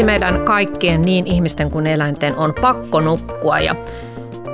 [0.00, 3.58] Miksi meidän kaikkien, niin ihmisten kuin eläinten, on pakko nukkua?
[3.58, 3.76] Ja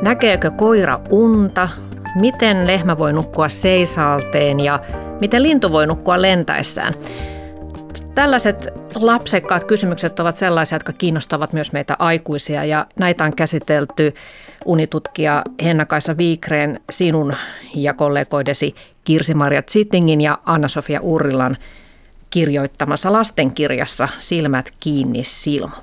[0.02, 1.68] näkeekö koira unta,
[2.20, 4.80] miten lehmä voi nukkua seisalteen ja
[5.20, 6.94] miten lintu voi nukkua lentäessään.
[8.14, 12.64] Tällaiset lapsekkaat kysymykset ovat sellaisia, jotka kiinnostavat myös meitä aikuisia.
[12.64, 14.14] Ja näitä on käsitelty
[14.64, 17.34] unitutkija Henna-Kaisa Viikreen sinun
[17.74, 18.74] ja kollegoidesi
[19.04, 21.56] Kirsi-Maria Zittingin ja Anna-Sofia Urrilan
[22.30, 25.74] kirjoittamassa lastenkirjassa Silmät kiinni Silmu.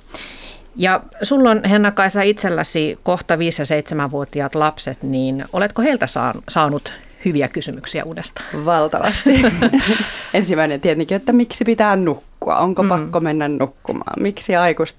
[0.76, 6.06] Ja sulla on Henna-Kaisa itselläsi kohta 5- ja 7-vuotiaat lapset, niin oletko heiltä
[6.50, 6.94] saanut
[7.26, 8.42] hyviä kysymyksiä uudesta?
[8.66, 9.42] Valtavasti.
[10.34, 12.58] Ensimmäinen tietenkin, että miksi pitää nukkua?
[12.58, 12.90] Onko mm.
[12.90, 14.24] pakko mennä nukkumaan?
[14.24, 14.98] Miksi aikuiset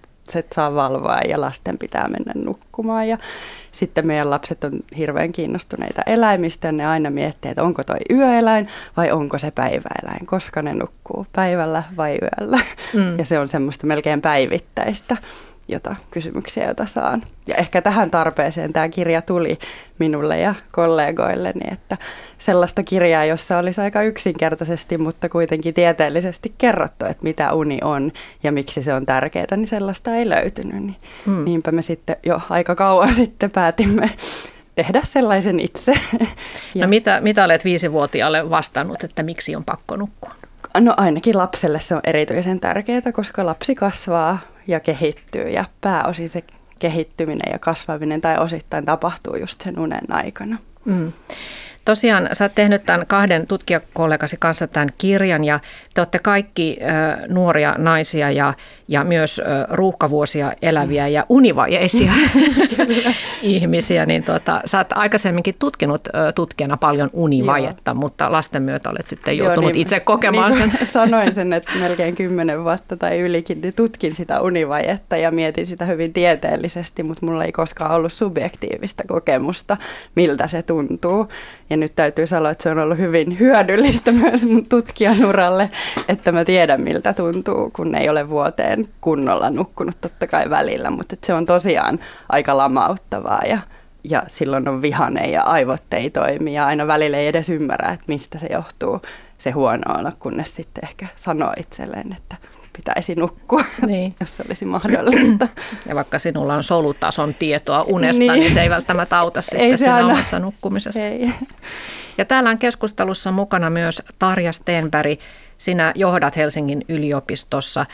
[0.53, 3.09] saa valvoa ja lasten pitää mennä nukkumaan?
[3.09, 3.19] Ja
[3.73, 6.73] sitten meidän lapset on hirveän kiinnostuneita eläimistä.
[6.73, 10.27] Ne aina miettii, että onko toi yöeläin vai onko se päiväeläin.
[10.27, 12.61] Koska ne nukkuu päivällä vai yöllä.
[12.95, 13.19] Mm.
[13.19, 15.17] Ja se on semmoista melkein päivittäistä
[15.69, 17.23] jota, kysymyksiä, joita saan.
[17.47, 19.59] Ja ehkä tähän tarpeeseen tämä kirja tuli
[19.99, 21.97] minulle ja kollegoilleni, että
[22.39, 28.13] sellaista kirjaa, jossa olisi aika yksinkertaisesti, mutta kuitenkin tieteellisesti kerrottu, että mitä uni on
[28.43, 30.83] ja miksi se on tärkeää, niin sellaista ei löytynyt.
[30.83, 31.45] Niin hmm.
[31.45, 34.11] Niinpä me sitten jo aika kauan sitten päätimme
[34.75, 35.93] tehdä sellaisen itse.
[36.81, 40.35] No mitä, mitä olet viisivuotiaalle vastannut, että miksi on pakko nukkua?
[40.79, 46.45] No ainakin lapselle se on erityisen tärkeää, koska lapsi kasvaa ja kehittyy ja pääosin se
[46.79, 50.59] kehittyminen ja kasvaminen tai osittain tapahtuu just sen unen aikana.
[50.85, 51.13] Mm.
[51.85, 55.61] Tosiaan sä oot tehnyt tämän kahden tutkijakollegasi kanssa tämän kirjan ja
[55.95, 58.55] te olette kaikki äh, nuoria naisia ja,
[58.89, 62.13] ja myös äh, ruuhkavuosia eläviä ja univajeisia
[63.43, 64.07] ihmisiä.
[64.07, 67.95] Niin tuota, sä oot aikaisemminkin tutkinut äh, tutkijana paljon univajetta, Joo.
[67.95, 70.87] mutta lasten myötä olet sitten joutunut Joo, niin, itse kokemaan niin sen.
[70.93, 75.85] Sanoin sen, että melkein kymmenen vuotta tai ylikin niin tutkin sitä univajetta ja mietin sitä
[75.85, 79.77] hyvin tieteellisesti, mutta mulla ei koskaan ollut subjektiivista kokemusta,
[80.15, 81.29] miltä se tuntuu.
[81.75, 85.71] Ja nyt täytyy sanoa, että se on ollut hyvin hyödyllistä myös mun tutkijan uralle,
[86.09, 91.17] että mä tiedän miltä tuntuu, kun ei ole vuoteen kunnolla nukkunut totta kai välillä, mutta
[91.25, 91.99] se on tosiaan
[92.29, 93.59] aika lamauttavaa ja,
[94.05, 98.05] ja silloin on vihane ja aivot ei toimi ja aina välillä ei edes ymmärrä, että
[98.09, 99.01] mistä se johtuu
[99.39, 102.37] se huono olo, kunnes sitten ehkä sanoo itselleen, että
[102.77, 104.15] pitäisi nukkua, niin.
[104.21, 105.49] jos se olisi mahdollista.
[105.89, 109.79] Ja vaikka sinulla on solutason tietoa unesta, niin, niin se ei välttämättä auta sitten ei
[109.79, 110.09] siinä aina.
[110.09, 111.01] omassa nukkumisessa.
[111.01, 111.31] Ei.
[112.19, 115.21] Ja täällä on keskustelussa mukana myös Tarja Stenberg.
[115.59, 117.87] Sinä johdat Helsingin yliopistossa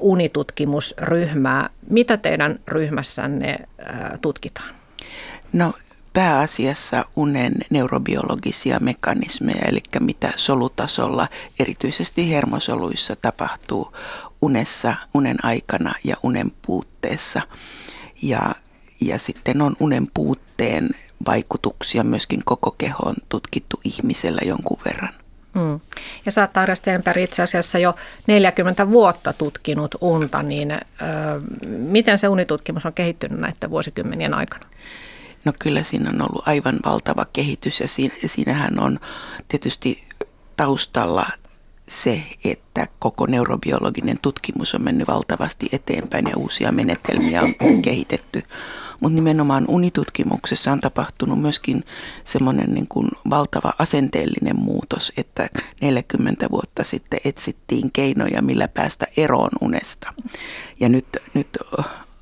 [0.00, 1.70] unitutkimusryhmää.
[1.90, 3.58] Mitä teidän ryhmässänne
[4.20, 4.74] tutkitaan?
[5.52, 5.72] No
[6.12, 11.28] pääasiassa unen neurobiologisia mekanismeja, eli mitä solutasolla,
[11.60, 13.92] erityisesti hermosoluissa tapahtuu
[14.42, 17.40] unessa, unen aikana ja unen puutteessa.
[18.22, 18.54] Ja,
[19.00, 20.90] ja sitten on unen puutteen
[21.26, 25.14] vaikutuksia myöskin koko kehoon tutkittu ihmisellä jonkun verran.
[25.54, 25.80] Mm.
[26.26, 27.94] Ja sä oot Tarja itse asiassa jo
[28.26, 30.78] 40 vuotta tutkinut unta, niin ö,
[31.66, 34.66] miten se unitutkimus on kehittynyt näiden vuosikymmenien aikana?
[35.44, 39.00] No kyllä siinä on ollut aivan valtava kehitys ja siinä, siinähän on
[39.48, 40.04] tietysti
[40.56, 41.26] taustalla
[41.88, 48.42] se, että koko neurobiologinen tutkimus on mennyt valtavasti eteenpäin ja uusia menetelmiä on kehitetty.
[49.00, 51.84] Mutta nimenomaan unitutkimuksessa on tapahtunut myöskin
[52.24, 55.48] semmoinen niin kuin valtava asenteellinen muutos, että
[55.80, 60.14] 40 vuotta sitten etsittiin keinoja, millä päästä eroon unesta.
[60.80, 61.48] Ja nyt, nyt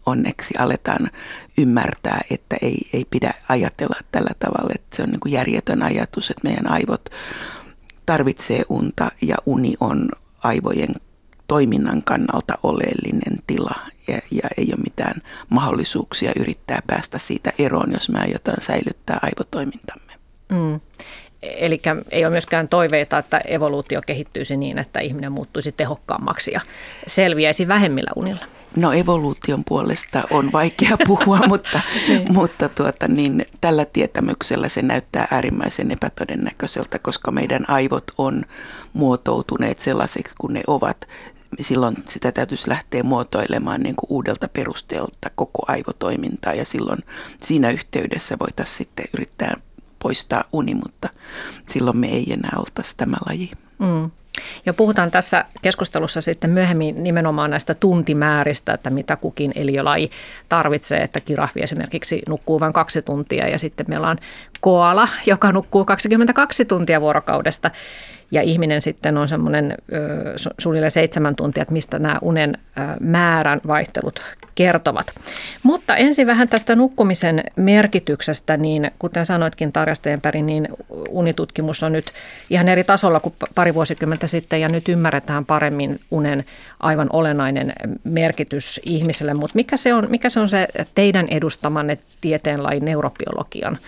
[0.06, 1.11] onneksi aletaan
[1.59, 6.31] ymmärtää, että ei, ei pidä ajatella tällä tavalla, että se on niin kuin järjetön ajatus,
[6.31, 7.11] että meidän aivot
[8.06, 10.09] tarvitsee unta ja uni on
[10.44, 10.94] aivojen
[11.47, 13.75] toiminnan kannalta oleellinen tila
[14.09, 20.12] ja, ja ei ole mitään mahdollisuuksia yrittää päästä siitä eroon, jos me aiotaan säilyttää aivotoimintamme.
[20.49, 20.81] Mm.
[21.43, 26.61] Eli ei ole myöskään toiveita, että evoluutio kehittyisi niin, että ihminen muuttuisi tehokkaammaksi ja
[27.06, 28.44] selviäisi vähemmillä unilla.
[28.76, 32.32] No evoluution puolesta on vaikea puhua, mutta, niin.
[32.32, 38.44] mutta tuota, niin, tällä tietämyksellä se näyttää äärimmäisen epätodennäköiseltä, koska meidän aivot on
[38.93, 41.08] muotoutuneet sellaiseksi kuin ne ovat.
[41.61, 46.99] Silloin sitä täytyisi lähteä muotoilemaan niin kuin uudelta perusteelta koko aivotoimintaa ja silloin
[47.40, 49.55] siinä yhteydessä voitaisiin sitten yrittää
[50.02, 51.08] poistaa uni, mutta
[51.69, 53.50] silloin me ei enää oltaisi tämä laji.
[53.78, 54.11] Mm.
[54.66, 60.10] Ja puhutaan tässä keskustelussa sitten myöhemmin nimenomaan näistä tuntimääristä, että mitä kukin eliölaji
[60.48, 64.16] tarvitsee, että kirahvi esimerkiksi nukkuu vain kaksi tuntia ja sitten meillä on
[64.60, 67.70] koala, joka nukkuu 22 tuntia vuorokaudesta
[68.30, 69.74] ja ihminen sitten on semmoinen
[70.58, 72.58] suunnilleen seitsemän tuntia, että mistä nämä unen
[73.00, 74.20] määrän vaihtelut
[74.54, 75.06] kertovat.
[75.62, 80.68] Mutta ensin vähän tästä nukkumisen merkityksestä, niin kuten sanoitkin Tarja Stenberg, niin
[81.08, 82.12] unitutkimus on nyt
[82.50, 86.44] ihan eri tasolla kuin pari vuosikymmentä sitten ja nyt ymmärretään paremmin unen
[86.80, 87.72] aivan olennainen
[88.04, 89.34] merkitys ihmiselle.
[89.34, 93.78] Mutta mikä se on, mikä se, on se teidän edustamanne tieteenlajin neurobiologian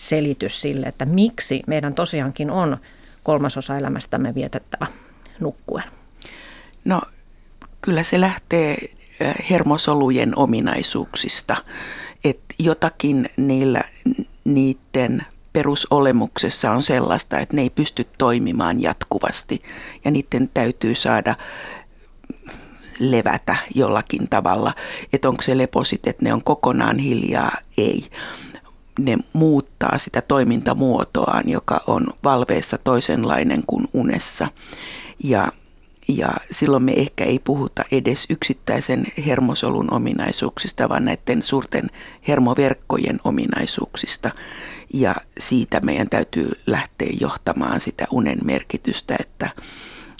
[0.00, 2.78] selitys sille, että miksi meidän tosiaankin on
[3.22, 4.86] kolmasosa elämästämme vietettävä
[5.40, 5.84] nukkuen?
[6.84, 7.02] No
[7.80, 8.76] kyllä se lähtee
[9.50, 11.56] hermosolujen ominaisuuksista,
[12.24, 13.80] että jotakin niillä,
[14.44, 19.62] niiden perusolemuksessa on sellaista, että ne ei pysty toimimaan jatkuvasti
[20.04, 21.34] ja niiden täytyy saada
[22.98, 24.74] levätä jollakin tavalla.
[25.12, 27.52] Että onko se leposit, että ne on kokonaan hiljaa?
[27.78, 28.04] Ei
[29.04, 34.48] ne muuttaa sitä toimintamuotoaan, joka on valveessa toisenlainen kuin unessa.
[35.24, 35.52] Ja,
[36.08, 41.90] ja silloin me ehkä ei puhuta edes yksittäisen hermosolun ominaisuuksista, vaan näiden suurten
[42.28, 44.30] hermoverkkojen ominaisuuksista.
[44.94, 49.50] Ja siitä meidän täytyy lähteä johtamaan sitä unen merkitystä, että,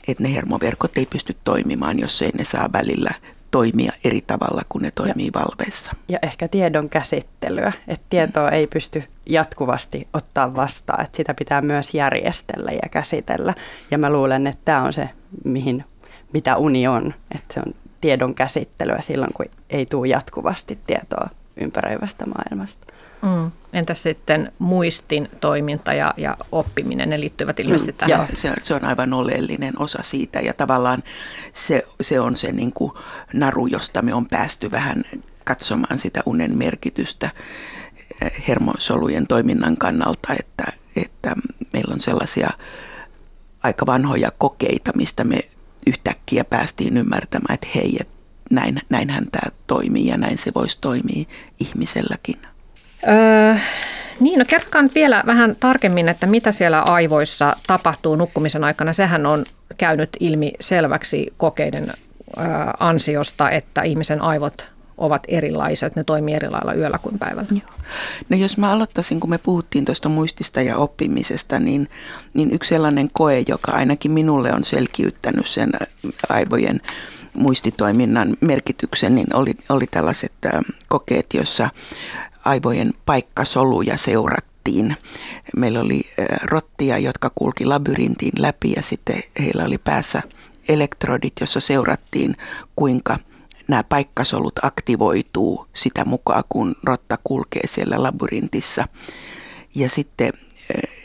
[0.08, 3.14] että ne hermoverkot ei pysty toimimaan, jos ei ne saa välillä
[3.50, 5.92] toimia eri tavalla kuin ne toimii ja, valveissa.
[6.08, 11.94] Ja ehkä tiedon käsittelyä, että tietoa ei pysty jatkuvasti ottaa vastaan, että sitä pitää myös
[11.94, 13.54] järjestellä ja käsitellä.
[13.90, 15.10] Ja mä luulen, että tämä on se,
[15.44, 15.84] mihin,
[16.32, 21.28] mitä uni on, että se on tiedon käsittelyä silloin, kun ei tule jatkuvasti tietoa
[21.60, 22.86] ympäröivästä maailmasta.
[23.22, 23.50] Mm.
[23.72, 28.10] Entäs sitten muistin toiminta ja, ja oppiminen, ne liittyvät ilmeisesti tähän?
[28.10, 31.02] Joo, se, se on aivan oleellinen osa siitä ja tavallaan
[31.52, 32.92] se, se on se niin kuin
[33.32, 35.04] naru, josta me on päästy vähän
[35.44, 37.30] katsomaan sitä unen merkitystä
[38.22, 40.64] eh, hermosolujen toiminnan kannalta, että,
[40.96, 41.34] että
[41.72, 42.50] meillä on sellaisia
[43.62, 45.40] aika vanhoja kokeita, mistä me
[45.86, 48.19] yhtäkkiä päästiin ymmärtämään, että hei, että
[48.50, 51.24] näin, näinhän tämä toimii ja näin se voisi toimia
[51.60, 52.36] ihmiselläkin.
[53.08, 53.54] Öö,
[54.20, 58.92] niin, no kertokaa nyt vielä vähän tarkemmin, että mitä siellä aivoissa tapahtuu nukkumisen aikana.
[58.92, 62.44] Sehän on käynyt ilmi selväksi kokeiden öö,
[62.80, 64.68] ansiosta, että ihmisen aivot
[65.00, 67.48] ovat erilaiset, ne toimii eri lailla yöllä kuin päivällä.
[67.50, 67.70] Joo.
[68.28, 71.88] No jos mä aloittaisin, kun me puhuttiin tuosta muistista ja oppimisesta, niin,
[72.34, 75.70] niin yksi sellainen koe, joka ainakin minulle on selkiyttänyt sen
[76.28, 76.80] aivojen
[77.34, 80.32] muistitoiminnan merkityksen, niin oli, oli tällaiset
[80.88, 81.70] kokeet, jossa
[82.44, 84.96] aivojen paikkasoluja seurattiin.
[85.56, 86.00] Meillä oli
[86.42, 90.22] rottia, jotka kulki labyrintin läpi ja sitten heillä oli päässä
[90.68, 92.36] elektrodit, jossa seurattiin
[92.76, 93.18] kuinka
[93.68, 98.88] nämä paikkasolut aktivoituu sitä mukaan, kun rotta kulkee siellä labyrintissa.
[99.74, 100.32] Ja sitten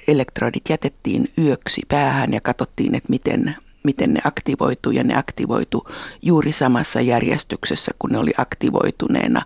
[0.08, 4.92] elektrodit jätettiin yöksi päähän ja katsottiin, että miten, miten ne aktivoituu.
[4.92, 5.88] Ja ne aktivoitu
[6.22, 9.42] juuri samassa järjestyksessä, kun ne oli aktivoituneena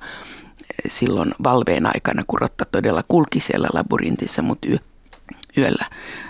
[0.88, 4.77] silloin valveen aikana, kun rotta todella kulki siellä labyrintissa, mutta yö,
[5.57, 5.86] yöllä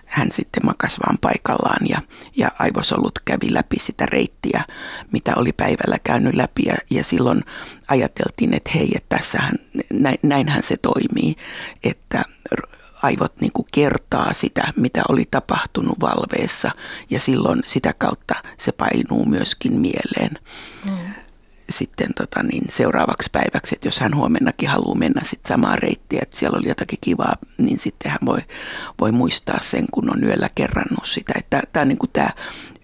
[0.10, 2.02] hän sitten makas vaan paikallaan ja,
[2.36, 4.64] ja aivosolut kävi läpi sitä reittiä,
[5.12, 7.44] mitä oli päivällä käynyt läpi ja, ja silloin
[7.88, 9.54] ajateltiin, että hei, että tässähän,
[9.94, 11.36] näin, näinhän se toimii,
[11.84, 12.24] että
[13.04, 16.72] aivot niin kuin kertaa sitä, mitä oli tapahtunut valveessa
[17.10, 20.32] ja silloin sitä kautta se painuu myöskin mieleen.
[20.86, 21.14] Mm
[21.70, 26.38] sitten tota niin, seuraavaksi päiväksi, että jos hän huomennakin haluaa mennä sit samaa reittiä, että
[26.38, 28.40] siellä oli jotakin kivaa, niin sitten hän voi,
[29.02, 31.34] voi muistaa sen, kun on yöllä kerrannut sitä.
[31.72, 32.12] Tämä niin kuin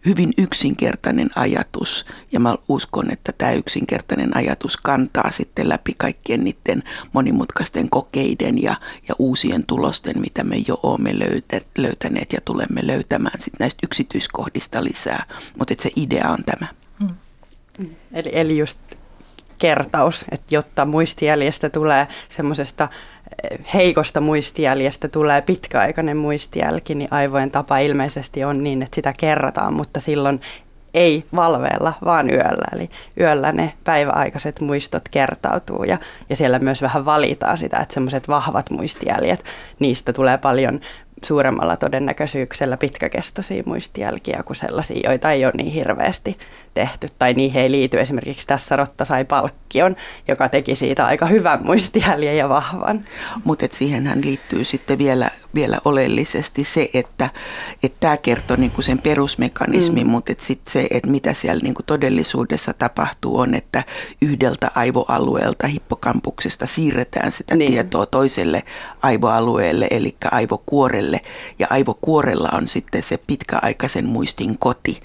[0.05, 6.83] hyvin yksinkertainen ajatus ja mä uskon, että tämä yksinkertainen ajatus kantaa sitten läpi kaikkien niiden
[7.13, 8.75] monimutkaisten kokeiden ja,
[9.07, 11.13] ja uusien tulosten, mitä me jo olemme
[11.77, 15.25] löytäneet ja tulemme löytämään sitten näistä yksityiskohdista lisää.
[15.59, 16.67] Mutta se idea on tämä.
[18.13, 18.79] Eli, eli just
[19.59, 22.89] kertaus, että jotta muistijäljestä tulee semmoisesta
[23.73, 29.99] heikosta muistijäljestä tulee pitkäaikainen muistijälki, niin aivojen tapa ilmeisesti on niin, että sitä kerrataan, mutta
[29.99, 30.41] silloin
[30.93, 32.67] ei valveella, vaan yöllä.
[32.73, 32.89] Eli
[33.19, 35.97] yöllä ne päiväaikaiset muistot kertautuu ja,
[36.29, 39.43] ja siellä myös vähän valitaan sitä, että semmoiset vahvat muistijäljet,
[39.79, 40.79] niistä tulee paljon
[41.25, 46.37] suuremmalla todennäköisyyksellä pitkäkestoisia muistijälkiä kuin sellaisia, joita ei ole niin hirveästi
[46.73, 47.07] tehty.
[47.19, 49.95] Tai niihin ei liity esimerkiksi tässä Rotta sai palkkion,
[50.27, 53.05] joka teki siitä aika hyvän muistijäljen ja vahvan.
[53.43, 57.29] Mutta siihenhän liittyy sitten vielä, vielä oleellisesti se, että
[57.99, 60.11] tämä kertoo niinku sen perusmekanismin, mm.
[60.11, 63.83] mutta sitten se, että mitä siellä niinku todellisuudessa tapahtuu, on, että
[64.21, 67.71] yhdeltä aivoalueelta hippokampuksesta siirretään sitä niin.
[67.71, 68.63] tietoa toiselle
[69.01, 71.14] aivoalueelle, eli aivokuorelle.
[71.59, 74.99] Ja aivokuorella on sitten se pitkäaikaisen muistin koti.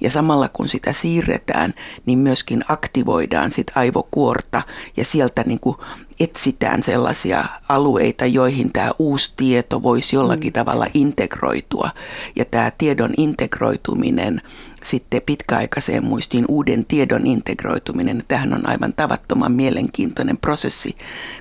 [0.00, 1.74] Ja samalla kun sitä siirretään,
[2.06, 4.62] niin myöskin aktivoidaan sit aivokuorta
[4.96, 5.76] ja sieltä niin kuin
[6.20, 10.52] etsitään sellaisia alueita, joihin tämä uusi tieto voisi jollakin mm.
[10.52, 11.90] tavalla integroitua.
[12.36, 14.42] Ja tämä tiedon integroituminen
[14.86, 18.22] sitten pitkäaikaiseen muistiin uuden tiedon integroituminen.
[18.28, 20.96] Tähän on aivan tavattoman mielenkiintoinen prosessi,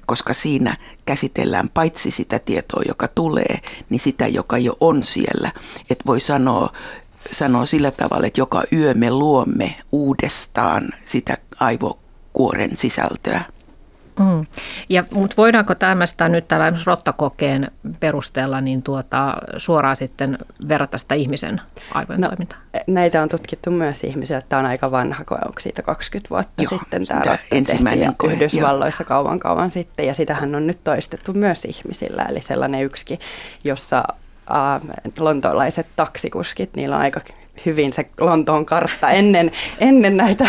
[0.06, 3.60] koska siinä käsitellään paitsi sitä tietoa, joka tulee,
[3.90, 5.52] niin sitä, joka jo on siellä.
[5.90, 6.74] Et voi sanoa,
[7.32, 13.55] sanoa sillä tavalla, että joka yö me luomme uudestaan sitä aivokuoren sisältöä.
[14.20, 14.46] Mm.
[14.90, 21.62] Ja, mutta voidaanko tämmöistä nyt tällä rottakokeen perusteella niin tuota, suoraan sitten verrata sitä ihmisen
[21.94, 22.58] aivojen no, toimintaa?
[22.88, 26.64] Näitä on tutkittu myös ihmisiä, että tämä on aika vanha koe, onko siitä 20 vuotta
[26.64, 29.08] joo, sitten tämä ensimmäinen koe, Yhdysvalloissa jo.
[29.08, 33.20] kauan kauan sitten ja sitähän on nyt toistettu myös ihmisillä, eli sellainen yksikin,
[33.64, 34.04] jossa
[34.52, 34.82] äh,
[35.20, 37.22] lontoolaiset taksikuskit, niillä on aika
[37.66, 40.48] hyvin se Lontoon kartta ennen, ennen näitä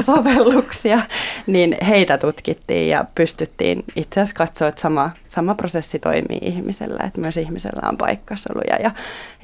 [0.00, 1.00] sovelluksia,
[1.46, 7.20] niin heitä tutkittiin ja pystyttiin itse asiassa katsoa, että sama, sama prosessi toimii ihmisellä, että
[7.20, 8.90] myös ihmisellä on paikkasoluja ja,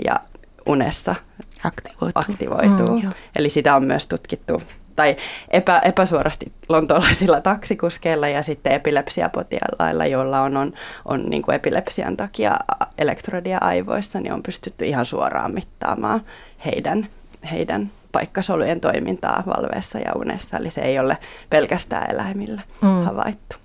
[0.05, 0.21] ja
[0.67, 1.15] unessa
[1.65, 2.13] aktivoituu.
[2.15, 3.01] aktivoituu.
[3.01, 4.63] Mm, Eli sitä on myös tutkittu
[4.99, 5.17] tai
[5.51, 10.73] epä, epäsuorasti lontoolaisilla taksikuskeilla ja sitten epilepsiapotilailla, joilla on, on,
[11.05, 12.57] on niin kuin epilepsian takia
[12.99, 16.21] elektrodia aivoissa, niin on pystytty ihan suoraan mittaamaan
[16.65, 17.07] heidän,
[17.53, 20.57] heidän paikkasolujen toimintaa valveessa ja unessa.
[20.57, 21.19] Eli se ei ole
[21.51, 22.89] pelkästään eläimillä mm.
[22.89, 23.57] havaittu.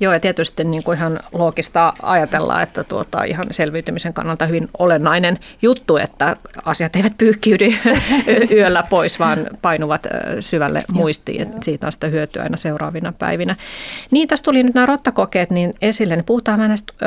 [0.00, 5.36] Joo, ja tietysti niin kuin ihan loogista ajatella, että tuota, ihan selviytymisen kannalta hyvin olennainen
[5.62, 7.74] juttu, että asiat eivät pyyhkiydy
[8.56, 10.06] yöllä pois, vaan painuvat
[10.40, 11.42] syvälle muistiin.
[11.42, 13.56] Että siitä on sitä hyötyä aina seuraavina päivinä.
[14.10, 16.16] Niin, tässä tuli nyt nämä rottakokeet niin esille.
[16.16, 17.06] Niin puhutaan näistä ö,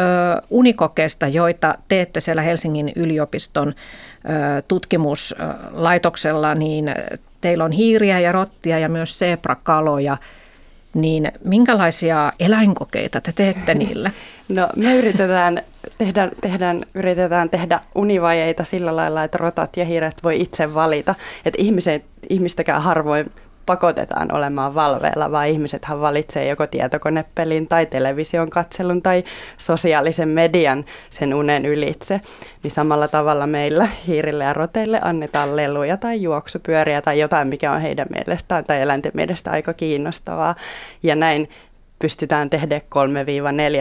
[0.49, 3.73] unikokeista, joita teette siellä Helsingin yliopiston ö,
[4.67, 6.91] tutkimuslaitoksella, niin
[7.41, 10.17] teillä on hiiriä ja rottia ja myös zebrakaloja–
[10.93, 14.11] niin minkälaisia eläinkokeita te teette niillä?
[14.49, 15.61] No me yritetään
[15.97, 21.15] tehdä, tehdään, yritetään tehdä univajeita sillä lailla, että rotat ja hiiret voi itse valita.
[21.45, 23.31] Että ihmiset, ihmistäkään harvoin
[23.67, 29.23] pakotetaan olemaan valveilla, vaan ihmisethän valitsee joko tietokonepelin tai television katselun tai
[29.57, 32.21] sosiaalisen median sen unen ylitse.
[32.63, 37.81] Niin samalla tavalla meillä hiirille ja roteille annetaan leluja tai juoksupyöriä tai jotain, mikä on
[37.81, 40.55] heidän mielestään tai eläinten mielestä aika kiinnostavaa.
[41.03, 41.49] Ja näin
[41.99, 42.81] pystytään tehdä 3-4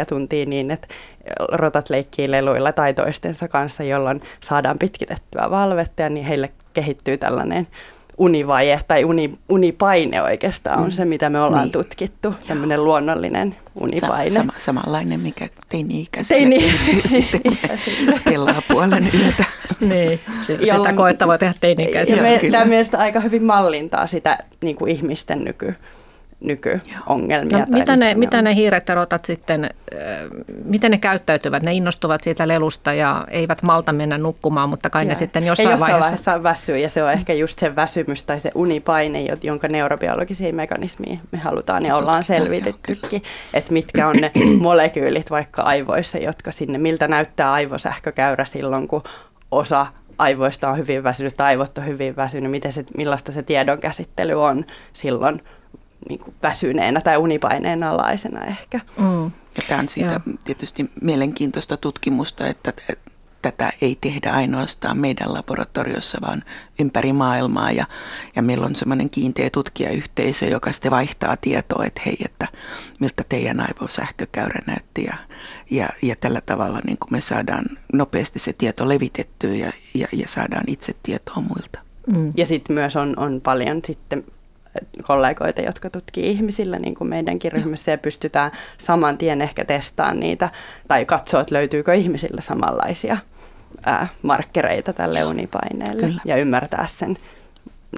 [0.08, 0.88] tuntia niin, että
[1.52, 7.66] rotat leikkii leluilla tai toistensa kanssa, jolloin saadaan pitkitettyä valvetta ja niin heille kehittyy tällainen
[8.18, 10.90] univaje tai uni, unipaine oikeastaan on mm.
[10.90, 11.72] se, mitä me ollaan niin.
[11.72, 14.28] tutkittu, tämmöinen luonnollinen unipaine.
[14.28, 16.72] Sama, samanlainen, mikä teini-ikäisillä Teini.
[17.06, 17.56] sitten, kun
[18.24, 19.44] pelaa puolen yötä.
[19.80, 21.54] niin, sitä Jolloin, koetta voi tehdä
[22.22, 25.74] me, tämä mielestäni aika hyvin mallintaa sitä niin kuin ihmisten nyky,
[26.40, 27.58] nykyongelmia.
[27.58, 29.70] No, mitä, ne, mitä ne hiiret ja rotat sitten, äh,
[30.64, 31.62] miten ne käyttäytyvät?
[31.62, 35.08] Ne innostuvat siitä lelusta ja eivät malta mennä nukkumaan, mutta kai ja.
[35.08, 36.10] ne sitten jossain, jossain vaiheessa...
[36.10, 41.18] vaiheessa väsyy ja se on ehkä just se väsymys tai se unipaine, jonka neurobiologisia mekanismia
[41.32, 43.22] me halutaan ja ollaan selvitettykin,
[43.54, 49.02] että mitkä on ne molekyylit vaikka aivoissa, jotka sinne, miltä näyttää aivosähkökäyrä silloin, kun
[49.50, 49.86] osa
[50.18, 54.64] aivoista on hyvin väsynyt, aivot on hyvin väsynyt, miten se, millaista se tiedon käsittely on
[54.92, 55.42] silloin
[56.08, 58.80] niin kuin väsyneenä tai unipaineen alaisena ehkä.
[58.98, 59.24] Mm.
[59.24, 60.20] Ja tämä on siitä ja.
[60.44, 62.72] tietysti mielenkiintoista tutkimusta, että
[63.42, 66.42] tätä ei tehdä ainoastaan meidän laboratoriossa, vaan
[66.78, 67.70] ympäri maailmaa.
[67.70, 67.86] Ja,
[68.36, 72.48] ja meillä on semmoinen kiinteä tutkijayhteisö, joka sitten vaihtaa tietoa, että hei, että
[73.00, 75.04] miltä teidän aivosähkökäyrä näytti.
[75.04, 75.16] Ja,
[75.70, 80.28] ja, ja tällä tavalla niin kuin me saadaan nopeasti se tieto levitettyä ja, ja, ja
[80.28, 81.78] saadaan itse tietoa muilta.
[82.06, 82.32] Mm.
[82.36, 84.24] Ja sitten myös on, on paljon sitten
[85.02, 90.50] kollegoita, jotka tutkii ihmisillä, niin kuin meidänkin ryhmässä, ja pystytään saman tien ehkä testaamaan niitä,
[90.88, 93.16] tai katsoa, että löytyykö ihmisillä samanlaisia
[93.84, 96.20] ää, markkereita tälle unipaineelle, Kyllä.
[96.24, 97.18] ja ymmärtää sen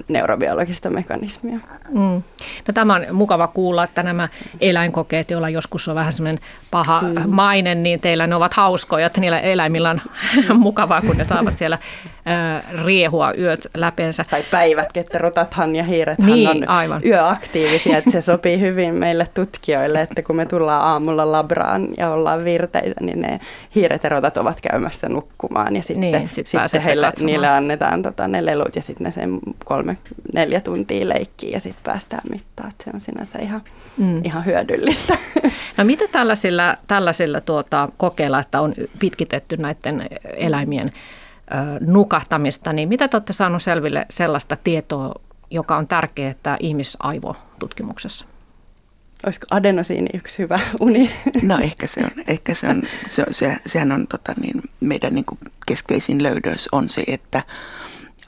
[0.07, 1.59] neurobiologista mekanismia.
[1.89, 2.21] Mm.
[2.67, 4.29] No, tämä on mukava kuulla, että nämä
[4.61, 7.29] eläinkokeet, joilla joskus on vähän semmoinen paha mm.
[7.29, 10.01] maine, niin teillä ne ovat hauskoja, että niillä eläimillä on
[10.59, 11.77] mukavaa, kun ne saavat siellä
[12.85, 14.25] riehua yöt läpeensä.
[14.29, 17.01] Tai päivät, että rotathan ja hiirethän niin, on aivan.
[17.05, 22.45] yöaktiivisia, että se sopii hyvin meille tutkijoille, että kun me tullaan aamulla labraan ja ollaan
[22.45, 23.39] virteitä, niin ne
[23.75, 28.27] hiiret ja rotat ovat käymässä nukkumaan ja sitten, niin, sit sitten heille, niille annetaan tota,
[28.27, 29.97] ne lelut ja sitten ne sen kolme,
[30.33, 32.71] neljä tuntia leikkiä ja sitten päästään mittaan.
[32.83, 33.61] Se on sinänsä ihan,
[33.97, 34.21] mm.
[34.23, 35.17] ihan hyödyllistä.
[35.77, 40.91] No mitä tällaisilla, tällaisilla tuota, kokeilla, että on pitkitetty näiden eläimien
[41.79, 45.13] nukahtamista, niin mitä te olette saaneet selville sellaista tietoa,
[45.51, 48.25] joka on tärkeää että ihmisaivotutkimuksessa?
[49.25, 51.11] Olisiko adenosiini yksi hyvä uni?
[51.43, 52.23] No ehkä se on.
[52.27, 56.89] Ehkä se on se, se, sehän on tota, niin, meidän niin kuin keskeisin löydös on
[56.89, 57.43] se, että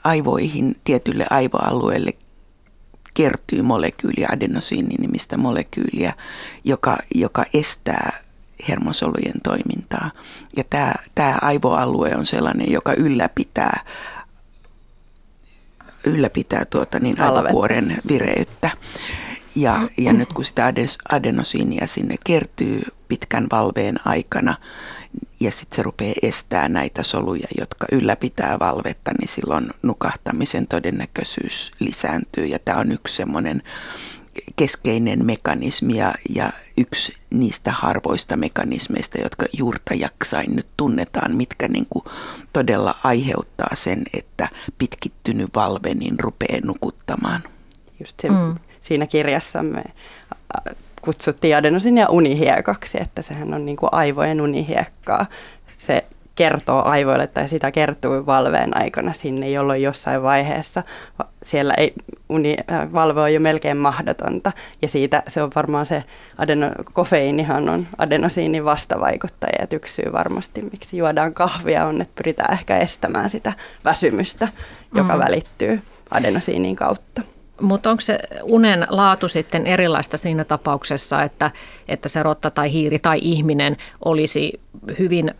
[0.04, 2.12] aivoihin, tietylle aivoalueelle
[3.14, 6.12] kertyy molekyyliä, adenosiini nimistä molekyyliä,
[6.64, 8.12] joka, joka estää
[8.68, 10.10] hermosolujen toimintaa.
[10.56, 13.84] Ja tämä, tämä aivoalue on sellainen, joka ylläpitää,
[16.04, 18.70] ylläpitää tuota niin aivokuoren vireyttä.
[19.56, 20.72] Ja, ja nyt kun sitä
[21.10, 24.56] adenosiinia sinne kertyy pitkän valveen aikana,
[25.40, 32.46] ja sitten se rupeaa estää näitä soluja, jotka ylläpitää valvetta, niin silloin nukahtamisen todennäköisyys lisääntyy.
[32.46, 33.62] Ja tämä on yksi semmoinen
[34.56, 41.86] keskeinen mekanismi ja, ja yksi niistä harvoista mekanismeista, jotka juurta jaksain nyt tunnetaan, mitkä niin
[41.90, 42.04] kuin
[42.52, 44.48] todella aiheuttaa sen, että
[44.78, 47.42] pitkittynyt valve niin rupeaa nukuttamaan.
[48.00, 48.54] Just se, mm.
[48.80, 49.84] siinä kirjassamme
[51.02, 55.26] kutsuttiin adenosin ja unihiekaksi, että sehän on niin kuin aivojen unihiekkaa.
[55.78, 60.82] Se kertoo aivoille tai sitä kertoo valveen aikana sinne, jolloin jossain vaiheessa
[61.42, 61.92] siellä ei,
[62.28, 64.52] uni, äh, valve on jo melkein mahdotonta.
[64.82, 66.04] Ja siitä se on varmaan se,
[66.38, 69.52] adeno, kofeiinihan on adenosiinin vastavaikuttaja.
[69.58, 73.52] Ja yksi syy varmasti, miksi juodaan kahvia on, että pyritään ehkä estämään sitä
[73.84, 74.48] väsymystä,
[74.94, 75.18] joka mm.
[75.18, 77.22] välittyy adenosiinin kautta.
[77.60, 78.18] Mutta onko se
[78.50, 81.50] unen laatu sitten erilaista siinä tapauksessa, että,
[81.88, 84.60] että se rotta tai hiiri tai ihminen olisi
[84.98, 85.34] hyvin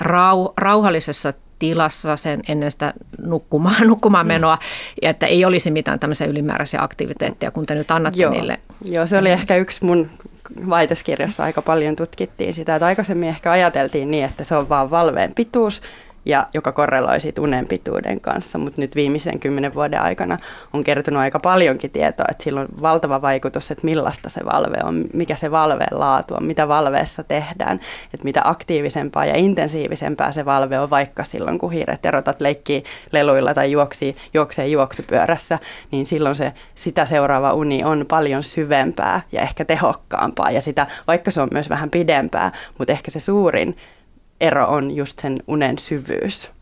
[0.00, 4.58] rau, rauhallisessa tilassa sen ennen sitä nukkumaan, nukkumaan menoa,
[5.02, 8.32] ja että ei olisi mitään tämmöisiä ylimääräisiä aktiviteetteja, kun te nyt annatte Joo.
[8.32, 8.60] niille.
[8.84, 10.10] Joo, se oli ehkä yksi mun
[10.70, 15.34] väitöskirjassa aika paljon tutkittiin sitä, että aikaisemmin ehkä ajateltiin niin, että se on vaan valveen
[15.34, 15.82] pituus,
[16.24, 20.38] ja joka korreloi sit unen pituuden kanssa, mutta nyt viimeisen kymmenen vuoden aikana
[20.72, 25.04] on kertonut aika paljonkin tietoa, että sillä on valtava vaikutus, että millaista se valve on,
[25.12, 27.80] mikä se valveen laatu on, mitä valveessa tehdään,
[28.14, 33.54] että mitä aktiivisempaa ja intensiivisempää se valve on, vaikka silloin kun hiiret erotat leikkii leluilla
[33.54, 35.58] tai juoksii, juoksee juoksupyörässä,
[35.90, 40.50] niin silloin se sitä seuraava uni on paljon syvempää ja ehkä tehokkaampaa.
[40.50, 43.76] Ja sitä, vaikka se on myös vähän pidempää, mutta ehkä se suurin
[44.40, 46.52] ero on just sen unen syvyys.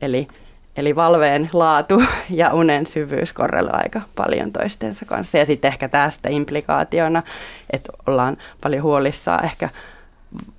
[0.00, 0.28] Eli,
[0.76, 5.38] eli valveen laatu ja unen syvyys korreloivat aika paljon toistensa kanssa.
[5.38, 7.22] Ja sitten ehkä tästä implikaationa,
[7.70, 9.68] että ollaan paljon huolissaan ehkä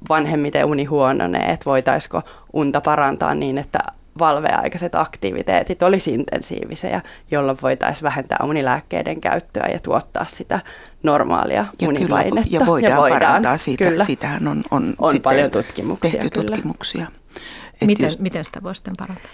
[0.10, 2.22] vanhemmiten uni huononee, että voitaisiko
[2.54, 3.80] unta parantaa niin, että
[4.20, 7.02] valveaikaiset aktiviteetit olisi intensiivisiä,
[7.32, 10.60] jolloin voitaisiin vähentää unilääkkeiden käyttöä ja tuottaa sitä
[11.04, 12.50] normaalia ja unipainetta.
[12.50, 13.86] Kyllä, ja voidaan, ja voidaan parantaa siitä.
[13.86, 14.04] Kyllä.
[14.04, 16.12] Siitähän on, on, on paljon tutkimuksia.
[16.12, 16.46] Tehty kyllä.
[16.46, 17.08] tutkimuksia.
[17.86, 19.32] miten, just, miten sitä voisi parantaa?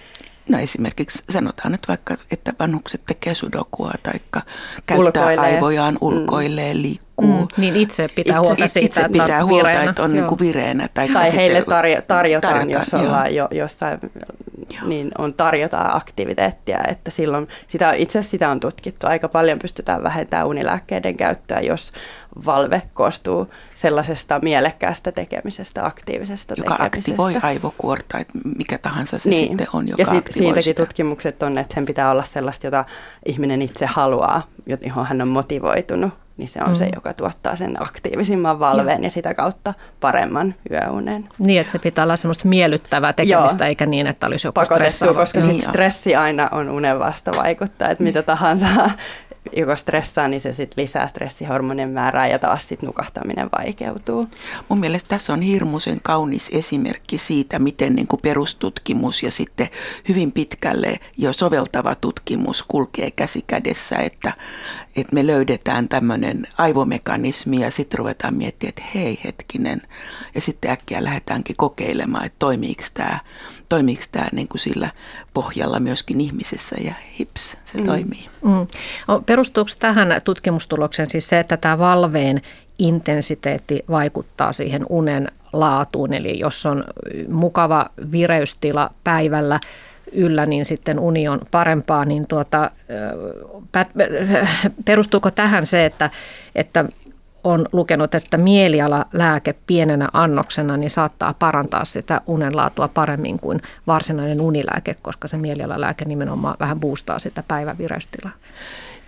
[0.50, 4.14] No esimerkiksi sanotaan nyt vaikka, että vanhukset tekee sudokua tai
[4.86, 5.38] käyttää ulkoilee.
[5.38, 6.82] aivojaan, ulkoilee, mm.
[6.82, 7.11] liikkuu.
[7.22, 9.90] Mm, niin itse pitää itse, huolta siitä, itse pitää että huolta, vireenä.
[9.90, 10.88] että on niin kuin vireenä.
[10.94, 14.00] Tai, tai heille tarjo- tarjotaan, tarjotaan, jos ollaan jo, jossain,
[14.80, 14.88] joo.
[14.88, 20.04] niin on tarjotaan aktiviteettia, että silloin, sitä, itse asiassa sitä on tutkittu, aika paljon pystytään
[20.04, 21.92] vähentämään unilääkkeiden käyttöä, jos
[22.46, 27.12] valve koostuu sellaisesta mielekkäästä tekemisestä, aktiivisesta joka tekemisestä.
[27.12, 29.48] Joka aktivoi aivokuorta, että mikä tahansa se niin.
[29.50, 30.86] sitten on, joka Ja sit, siitäkin sitä.
[30.86, 32.86] tutkimukset on, että sen pitää olla sellaista, jota
[33.26, 34.48] ihminen itse haluaa,
[34.86, 36.76] johon hän on motivoitunut niin se on mm.
[36.76, 39.06] se, joka tuottaa sen aktiivisimman valveen ja.
[39.06, 41.30] ja sitä kautta paremman yöunen.
[41.40, 43.70] Niin, että se pitää olla semmoista miellyttävää tekemistä, Joo.
[43.70, 45.14] eikä niin, että olisi joku stressaava.
[45.14, 45.62] koska niin.
[45.62, 48.68] stressi aina on unen vasta vaikuttaa, että mitä tahansa
[49.58, 54.26] joko stressaa, niin se sitten lisää stressihormonien määrää ja taas sitten nukahtaminen vaikeutuu.
[54.70, 59.68] Mun mielestä tässä on hirmuisen kaunis esimerkki siitä, miten niin kuin perustutkimus ja sitten
[60.10, 64.34] hyvin pitkälle jo soveltava tutkimus kulkee käsi kädessä, että,
[64.96, 69.82] että me löydetään tämmöinen aivomekanismi ja sitten ruvetaan miettimään, että hei hetkinen,
[70.36, 73.20] ja sitten äkkiä lähdetäänkin kokeilemaan, että toimiiko tämä,
[73.70, 74.90] toimiiko tämä niin kuin sillä
[75.34, 77.84] pohjalla myöskin ihmisessä ja hips, se mm.
[77.84, 78.30] toimii.
[78.44, 78.68] Mm.
[79.26, 82.42] Perustuuko tähän tutkimustulokseen siis se, että tämä valveen
[82.80, 86.84] intensiteetti vaikuttaa siihen unen laatuun, eli jos on
[87.30, 89.60] mukava vireystila päivällä,
[90.12, 92.72] yllä, niin sitten uni on parempaa, niin tuota,
[94.86, 96.10] perustuuko tähän se, että,
[96.56, 96.86] että
[97.44, 104.96] on lukenut, että mielialalääke pienenä annoksena niin saattaa parantaa sitä unenlaatua paremmin kuin varsinainen unilääke,
[105.02, 108.34] koska se mielialalääke nimenomaan vähän boostaa sitä päivän vireystilaa.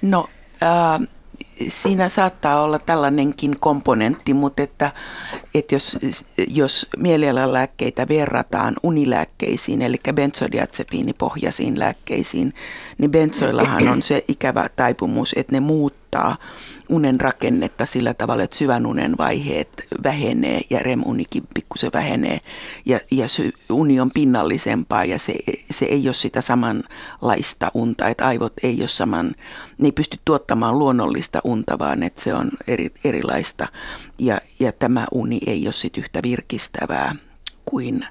[0.01, 0.29] No
[0.63, 1.07] äh,
[1.67, 4.91] siinä saattaa olla tällainenkin komponentti, mutta että,
[5.53, 5.97] että jos,
[6.47, 12.53] jos mielialalääkkeitä verrataan unilääkkeisiin, eli benzodiazepiinipohjaisiin lääkkeisiin,
[12.97, 15.59] niin benzoillahan on se ikävä taipumus, että ne
[16.13, 16.37] muuttaa
[16.89, 22.39] unen rakennetta sillä tavalla, että syvän unen vaiheet vähenee ja REM-unikin pikkusen vähenee
[22.85, 25.33] ja, ja sy, uni on pinnallisempaa ja se,
[25.71, 29.31] se ei ole sitä samanlaista unta, että aivot ei ole saman,
[29.77, 33.67] ne ei pysty tuottamaan luonnollista unta, vaan että se on eri, erilaista.
[34.19, 37.15] Ja, ja tämä uni ei ole sitten yhtä virkistävää
[37.65, 38.05] kuin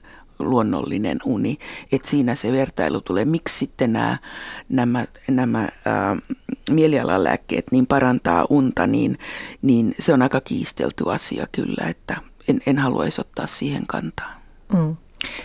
[0.50, 1.58] luonnollinen uni.
[1.92, 3.24] Että siinä se vertailu tulee.
[3.24, 4.18] Miksi sitten nämä,
[4.68, 6.16] nämä, nämä ää,
[6.70, 9.18] mielialalääkkeet niin parantaa unta, niin,
[9.62, 12.16] niin se on aika kiistelty asia kyllä, että
[12.48, 14.42] en, en haluaisi ottaa siihen kantaa.
[14.72, 14.96] Mm.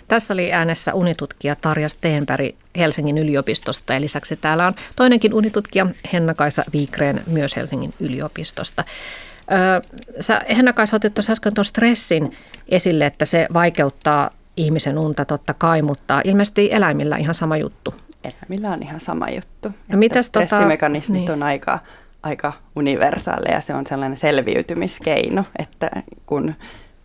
[0.07, 6.63] Tässä oli äänessä unitutkija Tarja Steenberg Helsingin yliopistosta ja lisäksi täällä on toinenkin unitutkija Henna-Kaisa
[6.73, 8.83] Viikreen myös Helsingin yliopistosta.
[10.19, 12.37] sä Henna-Kaisa otit tuossa äsken tuon stressin
[12.69, 17.93] esille, että se vaikeuttaa ihmisen unta totta kai, mutta ilmeisesti eläimillä ihan sama juttu.
[18.23, 19.69] Eläimillä on ihan sama juttu.
[19.87, 21.43] No, mitäs tota- stressimekanismit tota, niin.
[21.43, 21.79] on aika,
[22.23, 23.61] aika universaaleja.
[23.61, 25.91] Se on sellainen selviytymiskeino, että
[26.25, 26.55] kun,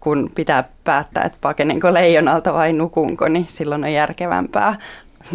[0.01, 4.75] kun pitää päättää, että pakenenko leijonalta vai nukunko, niin silloin on järkevämpää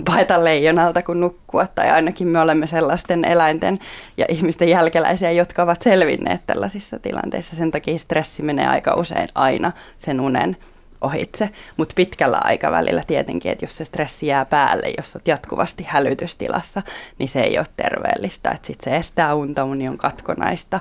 [0.06, 1.68] paeta leijonalta kuin nukkua.
[1.68, 3.80] Tai ainakin me olemme sellaisten eläinten
[4.18, 7.56] ja ihmisten jälkeläisiä, jotka ovat selvinneet tällaisissa tilanteissa.
[7.56, 10.58] Sen takia stressi menee aika usein aina sen unen
[11.02, 16.82] ohitse, mutta pitkällä aikavälillä tietenkin, että jos se stressi jää päälle, jos olet jatkuvasti hälytystilassa,
[17.20, 20.80] niin se ei ole terveellistä, sitten se estää unta, uni on katkonaista,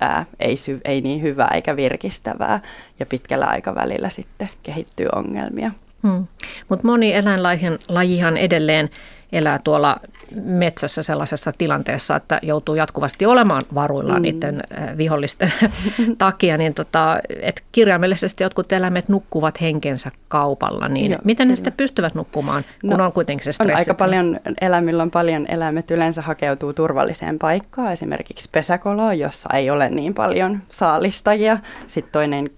[0.00, 2.60] ää, ei, sy- ei niin hyvää eikä virkistävää
[3.00, 5.70] ja pitkällä aikavälillä sitten kehittyy ongelmia.
[6.02, 6.26] Hmm.
[6.68, 8.90] Mutta moni eläinlajihan edelleen
[9.32, 9.96] elää tuolla
[10.34, 14.22] metsässä sellaisessa tilanteessa, että joutuu jatkuvasti olemaan varuilla mm.
[14.22, 14.62] niiden
[14.96, 15.52] vihollisten
[16.18, 21.52] takia, niin tota, että kirjaimellisesti jotkut eläimet nukkuvat henkensä kaupalla, niin Joo, miten kyllä.
[21.52, 23.72] ne sitten pystyvät nukkumaan, kun no, on kuitenkin se stressi?
[23.72, 29.70] On aika paljon, eläimillä on paljon, eläimet yleensä hakeutuu turvalliseen paikkaan, esimerkiksi pesäkoloon, jossa ei
[29.70, 31.58] ole niin paljon saalistajia.
[31.86, 32.50] Sitten toinen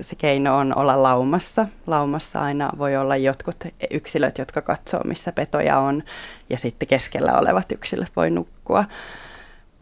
[0.00, 1.66] se keino on olla laumassa.
[1.86, 6.02] Laumassa aina voi olla jotkut yksilöt, jotka katsoo, missä petoja on,
[6.50, 8.84] ja sitten keskellä olevat yksilöt voi nukkua.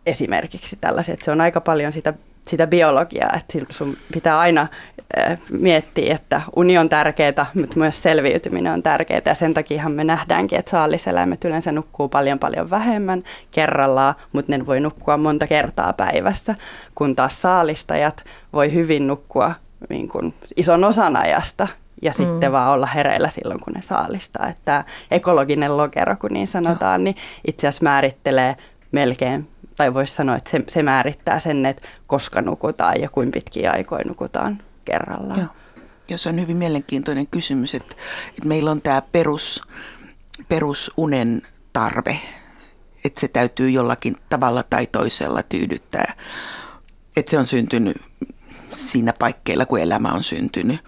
[0.06, 1.22] Esimerkiksi tällaiset.
[1.22, 4.66] Se on aika paljon sitä, sitä biologiaa, että sun pitää aina
[5.50, 9.22] miettiä, että uni on tärkeää, mutta myös selviytyminen on tärkeää.
[9.26, 14.66] Ja sen takia me nähdäänkin, että saaliseläimet yleensä nukkuu paljon paljon vähemmän kerrallaan, mutta ne
[14.66, 16.54] voi nukkua monta kertaa päivässä,
[16.94, 19.54] kun taas saalistajat voi hyvin nukkua
[19.88, 21.68] niin kuin ison osan ajasta
[22.02, 22.14] ja mm.
[22.14, 24.48] sitten vaan olla hereillä silloin, kun ne saalistaa.
[24.48, 27.04] Että ekologinen lokero, kun niin sanotaan, Joo.
[27.04, 28.56] niin itse asiassa määrittelee
[28.92, 33.72] melkein, tai voisi sanoa, että se, se määrittää sen, että koska nukutaan ja kuinka pitkiä
[33.72, 35.40] aikoja nukutaan kerrallaan.
[35.40, 35.48] Joo.
[36.08, 37.96] Ja se on hyvin mielenkiintoinen kysymys, että,
[38.28, 39.62] että meillä on tämä perus,
[40.48, 42.18] perusunen tarve,
[43.04, 46.14] että se täytyy jollakin tavalla tai toisella tyydyttää.
[47.16, 47.96] Että se on syntynyt
[48.72, 50.80] siinä paikkeilla, kun elämä on syntynyt.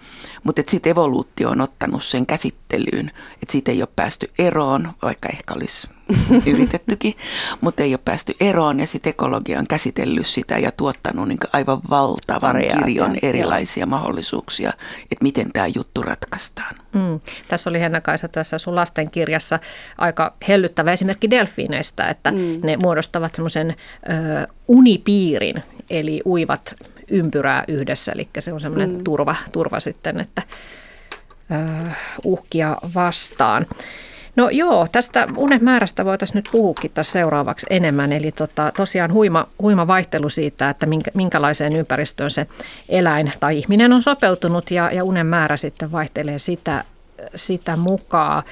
[0.43, 5.53] Mutta sitten evoluutio on ottanut sen käsittelyyn, että siitä ei ole päästy eroon, vaikka ehkä
[5.53, 5.87] olisi
[6.53, 7.13] yritettykin,
[7.61, 11.81] mutta ei ole päästy eroon ja sitten ekologia on käsitellyt sitä ja tuottanut niin aivan
[11.89, 13.89] valtavan Variaatio, kirjon erilaisia joo.
[13.89, 16.75] mahdollisuuksia, että miten tämä juttu ratkaistaan.
[16.93, 17.19] Mm.
[17.47, 19.59] Tässä oli Henna-Kaisa tässä sun lastenkirjassa
[19.97, 22.59] aika hellyttävä esimerkki delfiineistä, että mm.
[22.63, 23.75] ne muodostavat semmoisen
[24.67, 26.75] unipiirin, eli uivat
[27.11, 29.03] ympyrää yhdessä, eli se on semmoinen mm.
[29.03, 30.41] turva, turva sitten, että
[31.51, 31.91] uh,
[32.23, 33.65] uhkia vastaan.
[34.35, 38.11] No joo, tästä unen määrästä voitaisiin nyt puhukin tässä seuraavaksi enemmän.
[38.11, 42.47] Eli tota, tosiaan huima, huima vaihtelu siitä, että minkä, minkälaiseen ympäristöön se
[42.89, 46.83] eläin tai ihminen on sopeutunut ja, ja unen määrä sitten vaihtelee sitä,
[47.35, 48.43] sitä mukaan.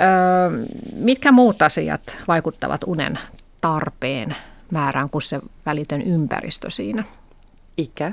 [0.00, 0.64] Öö,
[0.96, 3.18] mitkä muut asiat vaikuttavat unen
[3.60, 4.36] tarpeen
[4.70, 7.04] määrään kuin se välitön ympäristö siinä?
[7.76, 8.12] Ikä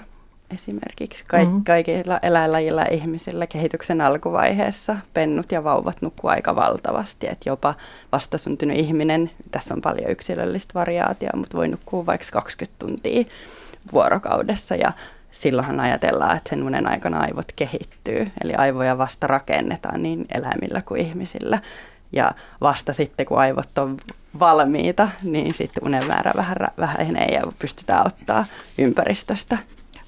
[0.54, 1.24] esimerkiksi.
[1.28, 1.64] Kaik- mm-hmm.
[1.64, 7.28] Kaikilla eläinlajilla ja ihmisillä kehityksen alkuvaiheessa pennut ja vauvat nukkuu aika valtavasti.
[7.28, 7.76] Et jopa
[8.12, 13.26] vastasyntynyt ihminen, tässä on paljon yksilöllistä variaatiota, mutta voi nukkua vaikka 20 tuntia
[13.94, 14.92] vuorokaudessa ja
[15.32, 18.28] silloinhan ajatellaan, että sen unen aikana aivot kehittyy.
[18.44, 21.60] Eli aivoja vasta rakennetaan niin eläimillä kuin ihmisillä.
[22.12, 23.98] Ja vasta sitten, kun aivot on
[24.40, 28.46] valmiita, niin sitten unen määrä vähän vähenee ja pystytään ottaa
[28.78, 29.58] ympäristöstä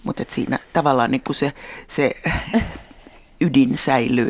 [0.05, 1.53] mutta siinä tavallaan niin se,
[1.87, 2.11] se
[3.41, 4.29] ydin säilyy,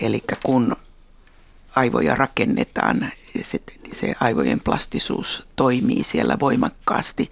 [0.00, 0.76] eli kun
[1.76, 3.58] aivoja rakennetaan, se,
[3.92, 7.30] se aivojen plastisuus toimii siellä voimakkaasti,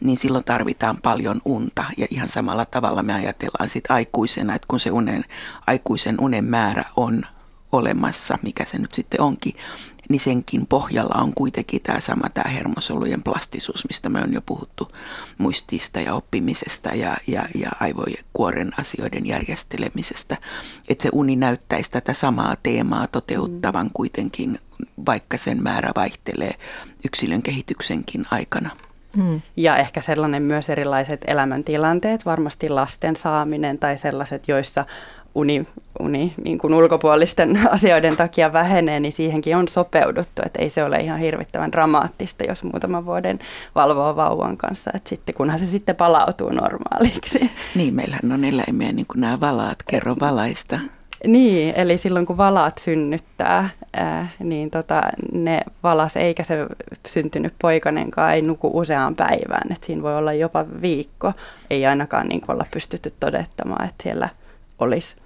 [0.00, 1.84] niin silloin tarvitaan paljon unta.
[1.96, 5.24] Ja ihan samalla tavalla me ajatellaan sitten aikuisena, että kun se unen,
[5.66, 7.22] aikuisen unen määrä on
[7.72, 9.54] olemassa, mikä se nyt sitten onkin,
[10.08, 14.88] niin senkin pohjalla on kuitenkin tämä sama tämä hermosolujen plastisuus, mistä me on jo puhuttu
[15.38, 20.36] muistista ja oppimisesta ja, ja, ja aivojen kuoren asioiden järjestelemisestä.
[20.88, 24.58] Että se uni näyttäisi tätä samaa teemaa toteuttavan kuitenkin,
[25.06, 26.54] vaikka sen määrä vaihtelee
[27.04, 28.70] yksilön kehityksenkin aikana.
[29.16, 29.40] Hmm.
[29.56, 34.84] Ja ehkä sellainen myös erilaiset elämäntilanteet, varmasti lasten saaminen tai sellaiset, joissa
[35.34, 35.66] uni,
[36.00, 40.96] uni niin kuin ulkopuolisten asioiden takia vähenee, niin siihenkin on sopeuduttu, että ei se ole
[40.96, 43.38] ihan hirvittävän dramaattista, jos muutaman vuoden
[43.74, 47.50] valvoo vauvan kanssa, että sitten kunhan se sitten palautuu normaaliksi.
[47.74, 50.78] Niin, meillähän on eläimiä niin kuin nämä valaat, kerro valaista.
[51.26, 56.66] Niin, eli silloin kun valaat synnyttää, ää, niin tota, ne valas, eikä se
[57.08, 59.72] syntynyt poikanenkaan, ei nuku useaan päivään.
[59.72, 61.32] että siinä voi olla jopa viikko,
[61.70, 64.28] ei ainakaan niin olla pystytty todettamaan, että siellä
[64.78, 65.16] olisi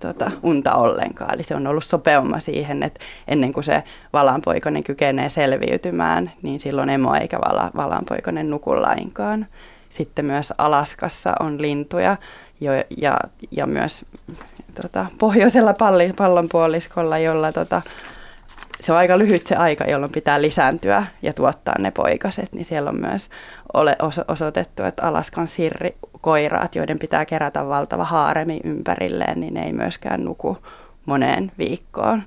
[0.00, 1.34] tota, unta ollenkaan.
[1.34, 3.82] Eli se on ollut sopeuma siihen, että ennen kuin se
[4.12, 9.46] valanpoikainen kykenee selviytymään, niin silloin emo eikä vala, valanpoikainen nuku lainkaan.
[9.88, 12.16] Sitten myös Alaskassa on lintuja
[12.60, 13.18] jo, ja,
[13.50, 14.04] ja myös
[14.82, 15.74] tota, pohjoisella
[16.16, 17.82] pallonpuoliskolla, jolla tota,
[18.80, 22.90] se on aika lyhyt se aika, jolloin pitää lisääntyä ja tuottaa ne poikaset, niin siellä
[22.90, 23.30] on myös
[23.74, 23.96] ole
[24.28, 30.58] osoitettu, että Alaskan sirrikoiraat, joiden pitää kerätä valtava haaremi ympärilleen, niin ne ei myöskään nuku
[31.06, 32.22] moneen viikkoon.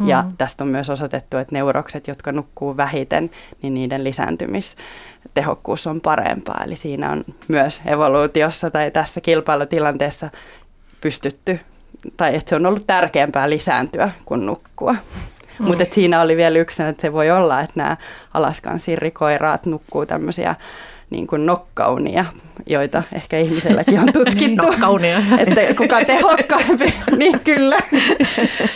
[0.00, 0.08] Mm.
[0.08, 3.30] Ja tästä on myös osoitettu, että neurokset, jotka nukkuu vähiten,
[3.62, 6.62] niin niiden lisääntymistehokkuus on parempaa.
[6.64, 10.30] Eli siinä on myös evoluutiossa tai tässä kilpailutilanteessa
[11.00, 11.60] pystytty,
[12.16, 14.94] tai että se on ollut tärkeämpää lisääntyä kuin nukkua.
[15.58, 15.66] Mm.
[15.66, 17.96] Mutta siinä oli vielä yksi, että se voi olla, että nämä
[18.34, 20.54] Alaskan sirrikoiraat nukkuu tämmöisiä
[21.10, 22.24] niin kuin nokkaunia,
[22.66, 24.66] joita ehkä ihmiselläkin on tutkittu.
[24.66, 25.18] nokkaunia.
[25.38, 27.78] että kuka tehokkaampi, niin kyllä.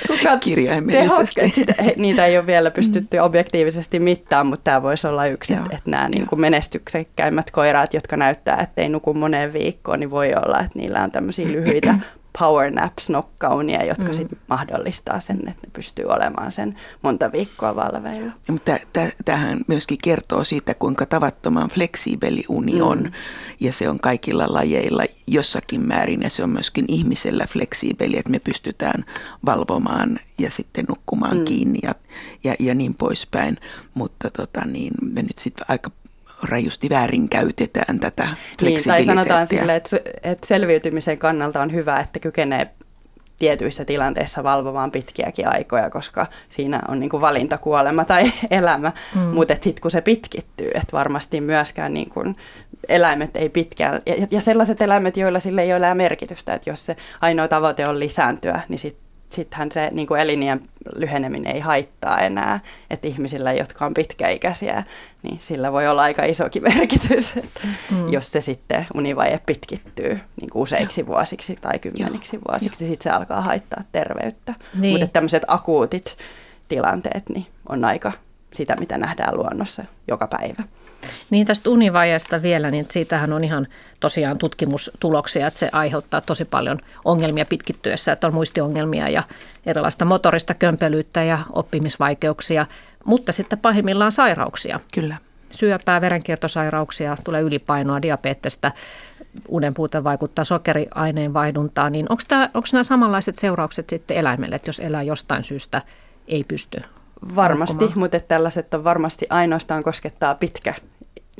[0.06, 1.50] Kuka Kirjaimellisesti.
[1.54, 3.24] Sitä, niitä ei ole vielä pystytty mm.
[3.24, 5.64] objektiivisesti mittaamaan, mutta tämä voisi olla yksi, Joo.
[5.70, 10.32] että nämä niin kuin menestyksekkäimmät koiraat, jotka näyttää, että ei nuku moneen viikkoon, niin voi
[10.34, 11.94] olla, että niillä on tämmöisiä lyhyitä
[12.38, 14.12] power naps nokkaunia, jotka mm.
[14.12, 18.32] sitten mahdollistaa sen, että ne pystyy olemaan sen monta viikkoa valveilla.
[18.48, 18.76] Mutta
[19.24, 22.82] tähän myöskin kertoo siitä, kuinka tavattoman fleksiibeli uni mm.
[22.82, 23.12] on,
[23.60, 28.38] ja se on kaikilla lajeilla jossakin määrin, ja se on myöskin ihmisellä fleksiibeli, että me
[28.38, 29.04] pystytään
[29.46, 31.44] valvomaan ja sitten nukkumaan mm.
[31.44, 31.94] kiinni ja,
[32.44, 33.56] ja, ja niin poispäin.
[33.94, 35.90] Mutta tota, niin, me nyt sitten aika
[36.42, 38.28] rajusti väärin käytetään tätä
[38.62, 42.70] niin, Tai sanotaan sille, että, että selviytymisen kannalta on hyvä, että kykenee
[43.38, 48.92] tietyissä tilanteissa valvomaan pitkiäkin aikoja, koska siinä on niin kuin valinta kuolema tai elämä.
[49.14, 49.20] Mm.
[49.20, 52.36] Mutta sitten kun se pitkittyy, että varmasti myöskään niin kuin
[52.88, 56.96] eläimet ei pitkään, ja, ja sellaiset eläimet, joilla sille ei ole merkitystä, että jos se
[57.20, 62.60] ainoa tavoite on lisääntyä, niin sitten sittenhän se niin kuin elinien lyheneminen ei haittaa enää,
[62.90, 64.82] että ihmisillä, jotka on pitkäikäisiä,
[65.22, 67.60] niin sillä voi olla aika isokin merkitys, että
[67.90, 68.08] mm.
[68.08, 72.42] jos se sitten univaje pitkittyy niin kuin useiksi vuosiksi tai kymmeniksi Joo.
[72.48, 74.54] vuosiksi, sitten se alkaa haittaa terveyttä.
[74.74, 74.92] Niin.
[74.92, 76.16] Mutta tämmöiset akuutit
[76.68, 78.12] tilanteet niin on aika
[78.52, 80.62] sitä, mitä nähdään luonnossa joka päivä.
[81.30, 83.66] Niin tästä univajasta vielä, niin siitähän on ihan
[84.00, 89.22] tosiaan tutkimustuloksia, että se aiheuttaa tosi paljon ongelmia pitkittyessä, että on muistiongelmia ja
[89.66, 92.66] erilaista motorista kömpelyyttä ja oppimisvaikeuksia,
[93.04, 94.80] mutta sitten pahimmillaan sairauksia.
[94.94, 95.16] Kyllä.
[95.50, 98.72] Syöpää, verenkiertosairauksia, tulee ylipainoa, diabetesta,
[99.48, 105.02] unen puute vaikuttaa sokeriaineen vaihduntaan, niin onko nämä samanlaiset seuraukset sitten eläimelle, että jos elää
[105.02, 105.82] jostain syystä
[106.28, 106.82] ei pysty
[107.36, 107.98] Varmasti, nukkumaan.
[107.98, 110.74] mutta tällaiset on varmasti ainoastaan koskettaa pitkä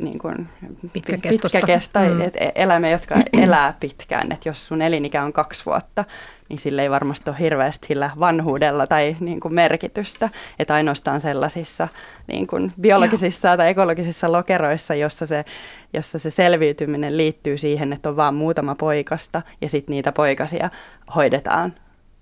[0.01, 0.49] niin kuin,
[0.93, 1.59] Pitkäkestoista.
[1.59, 2.21] pitkäkestä, Mm.
[2.21, 4.33] et eläimiä, jotka elää pitkään.
[4.33, 6.05] Et jos sun elinikä on kaksi vuotta,
[6.49, 10.29] niin sillä ei varmasti ole hirveästi sillä vanhuudella tai niin kuin merkitystä.
[10.59, 11.89] Että ainoastaan sellaisissa
[12.27, 15.45] niin kuin biologisissa tai ekologisissa lokeroissa, jossa se,
[15.95, 20.71] jossa se selviytyminen liittyy siihen, että on vain muutama poikasta ja sitten niitä poikasia
[21.15, 21.75] hoidetaan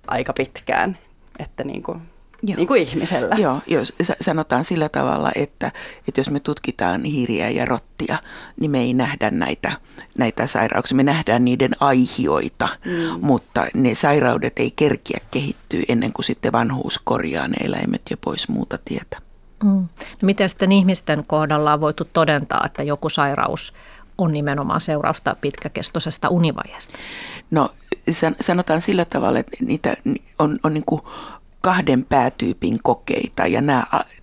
[0.06, 0.98] aika pitkään.
[1.38, 2.02] Että niin kuin,
[2.42, 2.56] Joo.
[2.56, 3.36] niin kuin ihmisellä.
[3.38, 5.72] Joo, jos sa- sanotaan sillä tavalla, että,
[6.08, 8.18] että jos me tutkitaan hiiriä ja rottia,
[8.60, 9.72] niin me ei nähdä näitä,
[10.18, 10.96] näitä sairauksia.
[10.96, 12.92] Me nähdään niiden aihioita, mm.
[13.20, 18.48] mutta ne sairaudet ei kerkiä kehittyä ennen kuin sitten vanhuus korjaa ne eläimet jo pois
[18.48, 19.22] muuta tietä.
[19.64, 19.70] Mm.
[19.70, 23.72] No miten sitten ihmisten kohdalla on voitu todentaa, että joku sairaus
[24.18, 26.98] on nimenomaan seurausta pitkäkestoisesta univajasta?
[27.50, 27.70] No
[28.10, 29.96] san- sanotaan sillä tavalla, että niitä
[30.38, 31.02] on, on niin kuin
[31.66, 33.46] kahden päätyypin kokeita.
[33.46, 33.62] Ja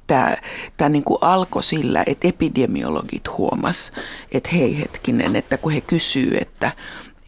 [0.08, 0.38] tämä,
[0.78, 3.94] tämä niin kuin alkoi sillä, että epidemiologit huomas,
[4.32, 6.72] että hei hetkinen, että kun he kysyy, että,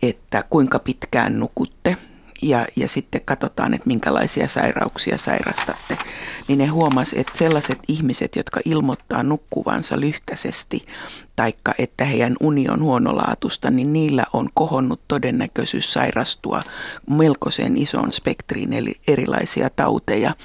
[0.02, 1.98] että kuinka pitkään nukutte
[2.42, 5.98] ja, ja sitten katsotaan, että minkälaisia sairauksia sairastatte,
[6.48, 10.86] niin ne huomas, että sellaiset ihmiset, jotka ilmoittaa nukkuvansa lyhkäisesti,
[11.36, 16.62] taikka että heidän uni on huonolaatusta, niin niillä on kohonnut todennäköisyys sairastua
[17.10, 20.36] melkoisen isoon spektriin, eli erilaisia tauteja.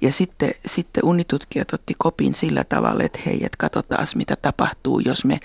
[0.00, 5.24] Ja sitten, sitten unitutkijat otti kopin sillä tavalla, että hei, että katsotaan mitä tapahtuu, jos
[5.24, 5.40] me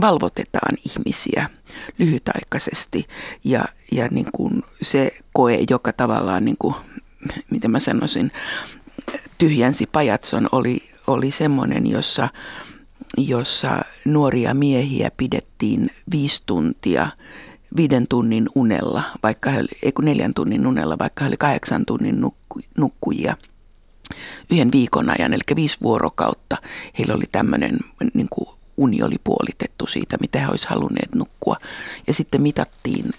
[0.00, 1.50] valvotetaan ihmisiä
[1.98, 3.06] lyhytaikaisesti.
[3.44, 6.74] Ja, ja niin kuin se koe, joka tavallaan, niin kuin,
[7.50, 8.32] miten mä sanoisin,
[9.38, 12.28] tyhjänsi pajatson, oli, oli semmoinen, jossa,
[13.16, 17.08] jossa nuoria miehiä pidettiin viisi tuntia
[17.76, 21.86] viiden tunnin unella, vaikka he oli, ei kun neljän tunnin unella, vaikka he oli kahdeksan
[21.86, 23.36] tunnin nukku, nukkujia
[24.50, 26.56] yhden viikon ajan, eli viisi vuorokautta.
[26.98, 27.78] Heillä oli tämmöinen
[28.14, 31.56] niin kuin uni oli puolitettu siitä, mitä he olisivat halunneet nukkua.
[32.06, 33.10] Ja sitten mitattiin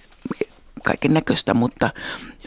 [0.81, 1.89] kaiken näköistä, mutta,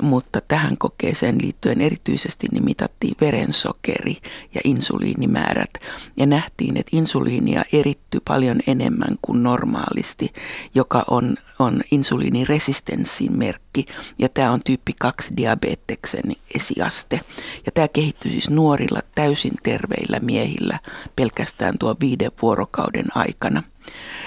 [0.02, 4.16] mutta tähän kokeeseen liittyen erityisesti niin mitattiin verensokeri
[4.54, 5.70] ja insuliinimäärät.
[6.16, 10.32] Ja nähtiin, että insuliinia erittyy paljon enemmän kuin normaalisti,
[10.74, 13.86] joka on, on insuliiniresistenssin merkki.
[14.18, 17.20] Ja tämä on tyyppi 2 diabeteksen esiaste.
[17.66, 20.78] Ja tämä kehittyy siis nuorilla täysin terveillä miehillä
[21.16, 23.62] pelkästään tuo viiden vuorokauden aikana.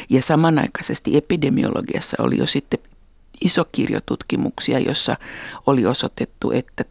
[0.10, 2.80] Ja samanaikaisesti epidemiologiassa oli jo sitten
[3.44, 5.16] iso kirjo tutkimuksia, jossa
[5.66, 6.84] oli osoitettu, että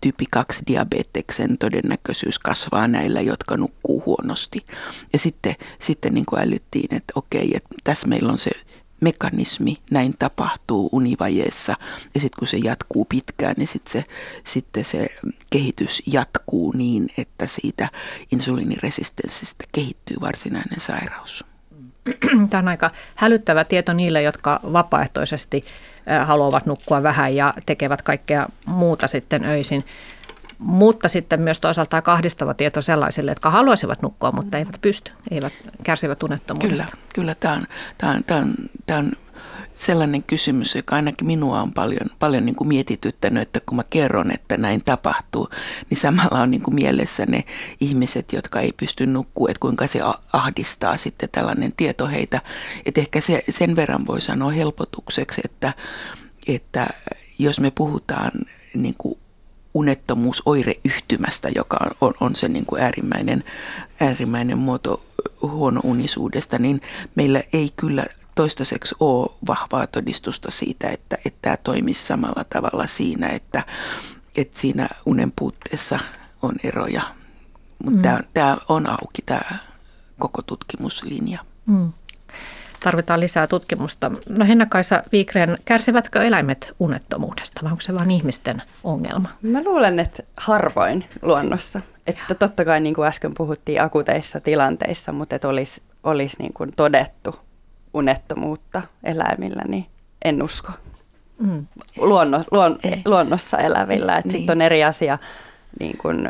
[0.00, 4.66] tyyppi 2 diabeteksen todennäköisyys kasvaa näillä, jotka nukkuu huonosti.
[5.12, 8.50] Ja sitten, sitten niin kuin älyttiin, että okei, että tässä meillä on se
[9.00, 11.76] mekanismi, näin tapahtuu univajeessa
[12.14, 14.04] ja sitten kun se jatkuu pitkään, niin sitten se,
[14.44, 15.08] sitten se
[15.50, 17.88] kehitys jatkuu niin, että siitä
[18.32, 21.44] insuliiniresistenssistä kehittyy varsinainen sairaus.
[22.50, 25.64] Tämä on aika hälyttävä tieto niille, jotka vapaaehtoisesti
[26.24, 29.84] haluavat nukkua vähän ja tekevät kaikkea muuta sitten öisin.
[30.58, 36.22] Mutta sitten myös toisaalta kahdistava tieto sellaisille, jotka haluaisivat nukkua, mutta eivät pysty, eivät kärsivät
[36.22, 36.86] unettomuudesta.
[36.90, 37.66] Kyllä, kyllä tämä on,
[37.98, 38.54] tämä on, tämä on,
[38.86, 39.12] tämä on
[39.80, 44.30] sellainen kysymys, joka ainakin minua on paljon, paljon niin kuin mietityttänyt, että kun mä kerron,
[44.30, 45.48] että näin tapahtuu,
[45.90, 47.44] niin samalla on niin kuin mielessä ne
[47.80, 50.00] ihmiset, jotka ei pysty nukkua, että kuinka se
[50.32, 52.40] ahdistaa sitten tällainen tieto heitä.
[52.86, 55.72] Että ehkä se, sen verran voi sanoa helpotukseksi, että,
[56.46, 56.86] että
[57.38, 58.32] jos me puhutaan
[58.74, 59.18] niin kuin
[59.74, 63.44] unettomuusoireyhtymästä, joka on, on, on se niin kuin äärimmäinen,
[64.00, 65.02] äärimmäinen muoto
[65.42, 66.80] huonounisuudesta, niin
[67.14, 73.26] meillä ei kyllä toistaiseksi ole vahvaa todistusta siitä, että, että tämä toimisi samalla tavalla siinä,
[73.28, 73.62] että,
[74.36, 75.98] että siinä unen puutteessa
[76.42, 77.02] on eroja.
[77.84, 78.02] Mutta mm.
[78.02, 79.58] tämä, tämä on auki, tämä
[80.18, 81.38] koko tutkimuslinja.
[81.66, 81.92] Mm.
[82.82, 84.10] Tarvitaan lisää tutkimusta.
[84.28, 89.28] No Henna-Kaisa Viikreen, kärsivätkö eläimet unettomuudesta vai onko se vain ihmisten ongelma?
[89.42, 91.80] Mä luulen, että harvoin luonnossa.
[92.06, 96.72] Että totta kai niin kuin äsken puhuttiin akuteissa tilanteissa, mutta että olisi, olisi niin kuin
[96.76, 97.34] todettu
[97.94, 99.86] unettomuutta eläimillä, niin
[100.24, 100.72] en usko.
[101.38, 101.66] Mm.
[101.96, 104.20] Luonno, luon, luonnossa elävillä.
[104.20, 104.30] Niin.
[104.30, 105.18] Sitten on eri asia
[105.80, 106.28] niin kuin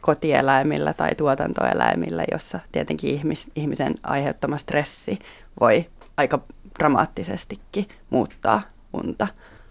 [0.00, 5.18] kotieläimillä tai tuotantoeläimillä, jossa tietenkin ihmis, ihmisen aiheuttama stressi
[5.60, 6.40] voi aika
[6.78, 9.26] dramaattisestikin muuttaa unta.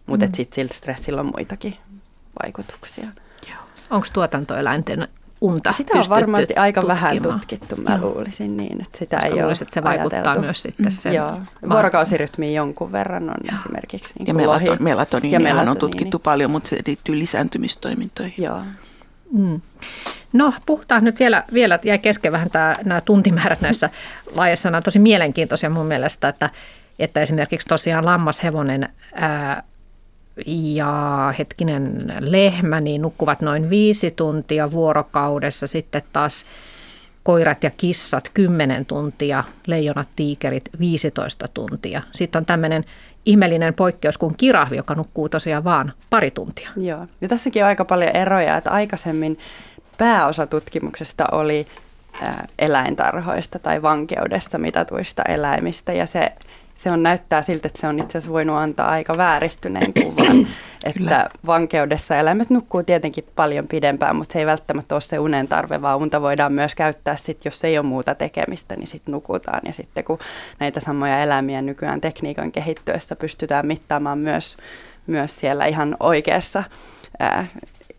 [0.08, 0.32] Mutta mm.
[0.36, 1.76] sitten sillä stressillä on muitakin
[2.44, 3.08] vaikutuksia.
[3.90, 5.08] Onko tuotantoeläinten
[5.42, 7.02] unta Sitä on varmasti aika tutkimaan.
[7.04, 8.10] vähän tutkittu, mä Joo.
[8.14, 10.42] luulisin niin, että sitä Koska ei luulisin, ole että se vaikuttaa ajateltu.
[10.42, 11.14] myös sitten sen.
[11.14, 13.54] Joo, vuorokausirytmiin jonkun verran on Joo.
[13.60, 15.72] esimerkiksi niin Ja melaton, melatoniini ja melatoniini.
[15.72, 18.44] on tutkittu paljon, mutta se liittyy lisääntymistoimintoihin.
[18.46, 18.62] Joo.
[19.32, 19.62] Mm.
[20.34, 23.90] No puhutaan nyt vielä, vielä jäi kesken vähän tämä, nämä tuntimäärät näissä
[24.36, 24.70] laajassa.
[24.70, 26.50] Nämä on tosi mielenkiintoisia mun mielestä, että,
[27.00, 29.64] että esimerkiksi tosiaan lammashevonen ää,
[30.48, 35.68] ja hetkinen lehmä niin nukkuvat noin viisi tuntia vuorokaudessa.
[35.68, 36.46] Sitten taas
[37.24, 42.02] koirat ja kissat 10 tuntia, leijonat, tiikerit 15 tuntia.
[42.12, 42.86] Sitten on tämmöinen
[43.26, 46.70] ihmeellinen poikkeus kuin kirahvi, joka nukkuu tosiaan vaan pari tuntia.
[46.78, 49.40] Joo, ja tässäkin on aika paljon eroja, että aikaisemmin
[49.98, 51.68] pääosa tutkimuksesta oli
[52.60, 56.32] eläintarhoista tai vankeudessa mitatuista eläimistä ja se
[56.80, 60.48] se on näyttää siltä, että se on itse asiassa voinut antaa aika vääristyneen kuvan,
[60.96, 65.82] että vankeudessa eläimet nukkuu tietenkin paljon pidempään, mutta se ei välttämättä ole se unen tarve,
[65.82, 69.62] vaan unta voidaan myös käyttää sitten, jos ei ole muuta tekemistä, niin sitten nukutaan.
[69.66, 70.20] Ja sitten kun
[70.60, 74.58] näitä samoja eläimiä nykyään tekniikan kehittyessä pystytään mittaamaan myös,
[75.08, 76.64] myös siellä ihan oikeassa
[77.20, 77.46] ää,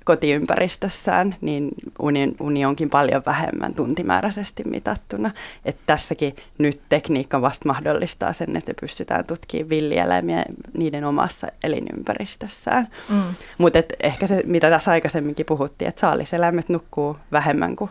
[0.05, 5.30] kotiympäristössään, niin uni, uni onkin paljon vähemmän tuntimääräisesti mitattuna.
[5.64, 10.44] Että tässäkin nyt tekniikka vasta mahdollistaa sen, että pystytään tutkimaan villieläimiä
[10.74, 12.88] niiden omassa elinympäristössään.
[13.09, 13.22] Mm.
[13.59, 17.90] Mutta ehkä se, mitä tässä aikaisemminkin puhuttiin, että saaliseläimet nukkuu vähemmän kuin,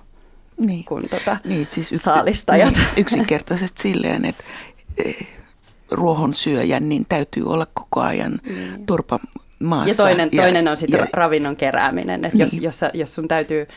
[0.66, 0.86] niin.
[0.86, 2.74] kuin tota niin, siis yks, saalistajat.
[2.74, 4.44] Niin, yksinkertaisesti silleen, että
[5.06, 5.28] eh,
[5.92, 8.86] ruohon syöjän, niin täytyy olla koko ajan mm.
[8.86, 9.20] turpa
[9.60, 10.04] maassa.
[10.04, 12.40] Ja toinen, ja, toinen on sitten ravinnon kerääminen, että niin.
[12.40, 13.68] jos, jos, jos sun täytyy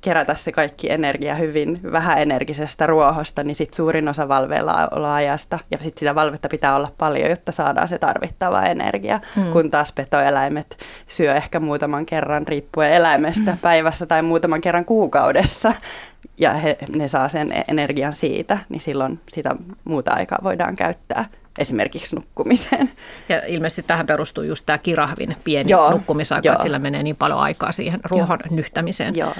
[0.00, 6.00] kerätä se kaikki energia hyvin vähäenergisestä ruohosta, niin sitten suurin osa valveilla ajasta ja sitten
[6.00, 9.52] sitä valvetta pitää olla paljon, jotta saadaan se tarvittava energia, hmm.
[9.52, 10.76] kun taas petoeläimet
[11.08, 13.60] syö ehkä muutaman kerran riippuen eläimestä hmm.
[13.60, 15.72] päivässä tai muutaman kerran kuukaudessa
[16.38, 21.24] ja he, ne saa sen energian siitä, niin silloin sitä muuta aikaa voidaan käyttää
[21.58, 22.90] esimerkiksi nukkumiseen.
[23.28, 27.38] Ja ilmeisesti tähän perustuu just tämä kirahvin pieni Joo, nukkumisaika, että sillä menee niin paljon
[27.38, 28.56] aikaa siihen ruohon Joo.
[28.56, 29.16] nyhtämiseen.
[29.16, 29.34] Joo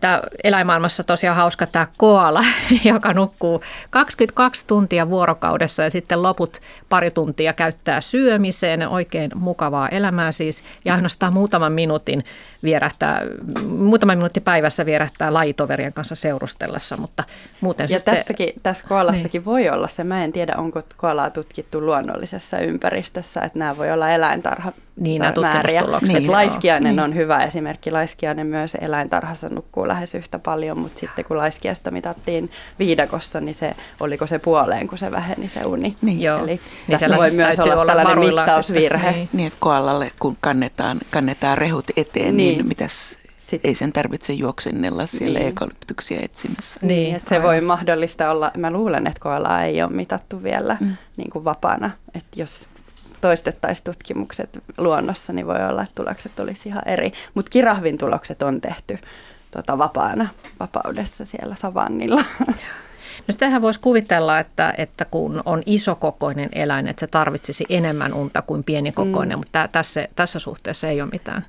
[0.00, 2.44] tämä eläinmaailmassa tosiaan hauska tämä koala,
[2.84, 8.88] joka nukkuu 22 tuntia vuorokaudessa ja sitten loput pari tuntia käyttää syömiseen.
[8.88, 10.64] Oikein mukavaa elämää siis.
[10.84, 12.24] Ja ainoastaan muutaman minuutin
[12.66, 13.22] vierähtää,
[13.64, 17.24] muutaman minuutti päivässä vierähtää lajitoverien kanssa seurustellessa, mutta
[17.60, 19.44] muuten Ja sitten, tässäkin, tässä koalassakin niin.
[19.44, 24.10] voi olla se, mä en tiedä onko koalaa tutkittu luonnollisessa ympäristössä, että nämä voi olla
[24.10, 25.84] eläintarha niin, määriä.
[26.08, 27.00] Niin, laiskiainen niin.
[27.00, 27.90] on hyvä esimerkki.
[27.90, 33.74] Laiskiainen myös eläintarhassa nukkuu lähes yhtä paljon, mutta sitten kun laiskiasta mitattiin viidakossa, niin se,
[34.00, 35.96] oliko se puoleen, kun se väheni se uni.
[36.02, 36.38] Niin, Joo.
[36.38, 36.60] Eli niin
[37.00, 39.10] tässä voi myös olla, olla tällainen mittausvirhe.
[39.10, 39.28] Niin.
[39.32, 44.32] niin, että koalalle kun kannetaan, kannetaan rehut eteen, niin, niin mitäs sitten, ei sen tarvitse
[44.32, 45.48] juoksennella siellä niin.
[45.48, 46.80] ekolyptyksia etsimässä.
[46.82, 50.76] Niin, niin että se voi mahdollista olla, mä luulen, että koalaa ei ole mitattu vielä
[50.80, 50.96] mm.
[51.16, 52.68] niin kuin vapaana, että jos
[53.20, 57.12] toistettaisiin tutkimukset luonnossa, niin voi olla, että tulokset olisi ihan eri.
[57.34, 58.98] Mutta kirahvin tulokset on tehty
[59.50, 60.28] tota, vapaana,
[60.60, 62.24] vapaudessa siellä savannilla.
[63.28, 68.42] No sitähän voisi kuvitella, että, että kun on isokokoinen eläin, että se tarvitsisi enemmän unta
[68.42, 69.40] kuin pienikokoinen, mm.
[69.40, 71.46] mutta tässä, tässä suhteessa ei ole mitään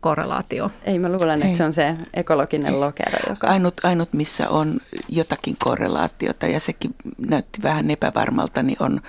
[0.00, 0.70] korrelaatio.
[0.84, 1.56] Ei, mä luulen, että Ei.
[1.56, 3.18] se on se ekologinen lokero.
[3.28, 3.46] Joka...
[3.46, 9.00] Ainut, ainut, missä on jotakin korrelaatiota, ja sekin näytti vähän epävarmalta, niin on,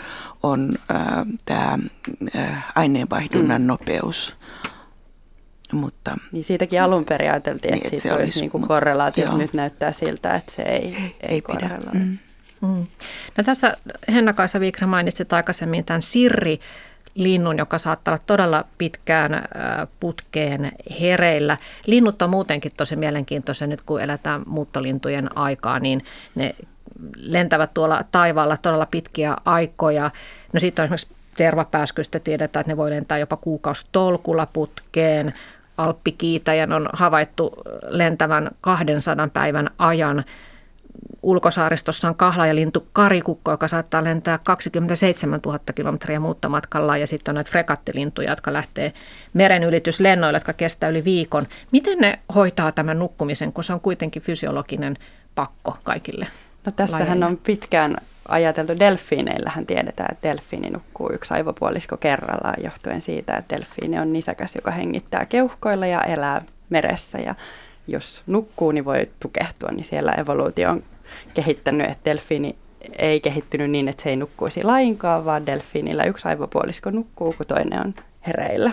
[0.44, 1.78] on äh, tämä
[2.36, 3.68] äh, aineenvaihdunnan mm.
[3.68, 4.36] nopeus.
[5.74, 9.26] Mutta, niin siitäkin alun perin ajateltiin, niin, että siitä se olisi, olisi niin kuin korrelaatio,
[9.26, 11.80] mutta nyt näyttää siltä, että se ei, ei, ei pidä.
[11.94, 12.18] Mm.
[12.62, 12.88] Mm.
[13.38, 13.78] No tässä
[14.12, 16.60] Henna-Kaisa Viikra mainitsit aikaisemmin tämän Sirri
[17.20, 19.44] linnun, joka saattaa olla todella pitkään
[20.00, 21.58] putkeen hereillä.
[21.86, 26.04] Linnut on muutenkin tosi mielenkiintoisia nyt, kun eletään muuttolintujen aikaa, niin
[26.36, 26.56] ne
[27.16, 30.12] lentävät tuolla taivaalla todella pitkiä aikoja.
[30.54, 31.08] No sitten on esimerkiksi
[31.38, 35.34] tervapääskystä tiedetään, että ne voi lentää jopa kuukausitolkulla putkeen.
[35.78, 37.54] Alppikiitäjän on havaittu
[37.88, 40.24] lentävän 200 päivän ajan
[41.22, 47.52] ulkosaaristossa on kahlaajalintu karikukko, joka saattaa lentää 27 000 kilometriä muuttamatkalla ja sitten on näitä
[47.52, 48.94] fregattilintuja, jotka lähtee
[49.34, 51.48] merenylityslennoille, jotka kestää yli viikon.
[51.72, 54.98] Miten ne hoitaa tämän nukkumisen, kun se on kuitenkin fysiologinen
[55.36, 56.28] pakko kaikille?
[56.66, 57.96] No tässähän on pitkään
[58.28, 64.56] ajateltu delfiineillähän tiedetään, että delfiini nukkuu yksi aivopuolisko kerrallaan johtuen siitä, että delfiini on nisäkäs,
[64.56, 67.36] joka hengittää keuhkoilla ja elää meressä ja
[67.92, 70.84] jos nukkuu, niin voi tukehtua, niin siellä evoluutio on
[71.34, 72.56] kehittänyt, että delfiini
[72.98, 77.80] ei kehittynyt niin, että se ei nukkuisi lainkaan, vaan delfiinillä yksi aivopuolisko nukkuu, kun toinen
[77.80, 77.94] on
[78.28, 78.72] hereillä.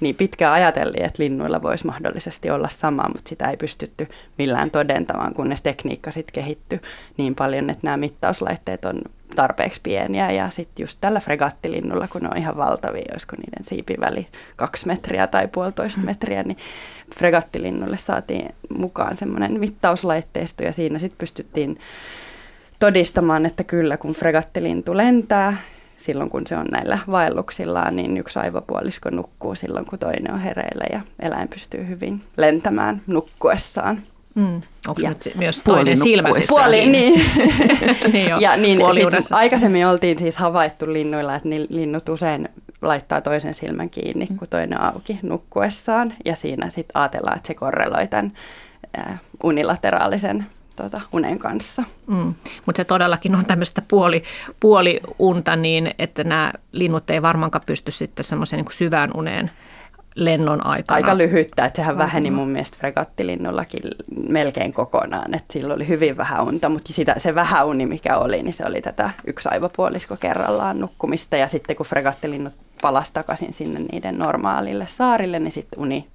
[0.00, 5.34] Niin pitkään ajateltiin, että linnuilla voisi mahdollisesti olla sama, mutta sitä ei pystytty millään todentamaan,
[5.34, 6.80] kunnes tekniikka sitten kehittyi
[7.16, 9.00] niin paljon, että nämä mittauslaitteet on
[9.36, 14.26] tarpeeksi pieniä ja sitten just tällä fregattilinnulla, kun ne on ihan valtavia, olisiko niiden siipiväli
[14.56, 16.58] kaksi metriä tai puolitoista metriä, niin
[17.16, 21.78] fregattilinnulle saatiin mukaan semmoinen mittauslaitteisto ja siinä sitten pystyttiin
[22.78, 25.56] todistamaan, että kyllä kun fregattilintu lentää,
[25.96, 30.84] silloin kun se on näillä vaelluksillaan, niin yksi aivopuolisko nukkuu silloin, kun toinen on hereillä
[30.92, 34.02] ja eläin pystyy hyvin lentämään nukkuessaan.
[34.38, 34.62] Mm.
[34.88, 36.28] Onko ja nyt myös toinen silmä?
[36.48, 37.14] Puoli, niin.
[38.12, 38.78] niin ja niin,
[39.20, 42.48] sit aikaisemmin oltiin siis havaittu linnuilla, että linnut usein
[42.82, 44.36] laittaa toisen silmän kiinni, mm.
[44.36, 46.14] kun toinen auki nukkuessaan.
[46.24, 48.32] Ja siinä sitten ajatellaan, että se korreloi tämän
[49.42, 51.82] unilateraalisen tuota, unen kanssa.
[52.06, 52.34] Mm.
[52.66, 54.22] Mutta se todellakin on tämmöistä puoli,
[54.60, 59.50] puoli unta niin, että nämä linnut ei varmaankaan pysty sitten semmoiseen niin syvään uneen
[60.18, 60.96] lennon aikana.
[60.96, 63.80] Aika lyhyttä, että sehän väheni mun mielestä fregattilinnullakin
[64.28, 68.42] melkein kokonaan, että sillä oli hyvin vähän unta, mutta sitä, se vähän uni mikä oli,
[68.42, 73.80] niin se oli tätä yksi aivopuolisko kerrallaan nukkumista ja sitten kun fregattilinnut palasi takaisin sinne
[73.92, 76.08] niiden normaalille saarille, niin sitten uni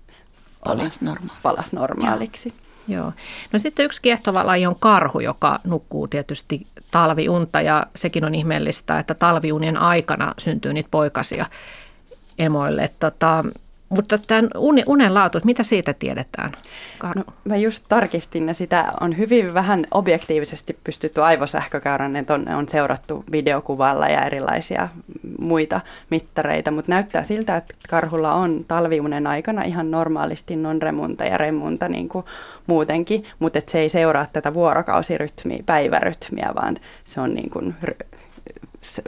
[0.65, 1.39] palas, normaali.
[1.43, 2.49] palas normaaliksi.
[2.49, 2.63] Joo.
[2.87, 3.13] Joo.
[3.53, 8.99] No sitten yksi kiehtova laji on karhu, joka nukkuu tietysti talviunta ja sekin on ihmeellistä,
[8.99, 11.45] että talviunien aikana syntyy niitä poikasia
[12.39, 12.89] emoille.
[12.99, 13.43] Tota,
[13.95, 14.49] mutta tämän
[14.87, 16.51] unen laatu, mitä siitä tiedetään?
[17.15, 22.69] No, mä just tarkistin ja sitä on hyvin vähän objektiivisesti pystytty aivosähkökäyrän, että on, on
[22.69, 24.89] seurattu videokuvalla ja erilaisia
[25.39, 31.87] muita mittareita, mutta näyttää siltä, että karhulla on talviunen aikana ihan normaalisti non-remunta ja remunta
[31.89, 32.25] niin kuin
[32.67, 37.75] muutenkin, mutta se ei seuraa tätä vuorokausirytmiä, päivärytmiä, vaan se on niin kuin
[38.81, 39.03] se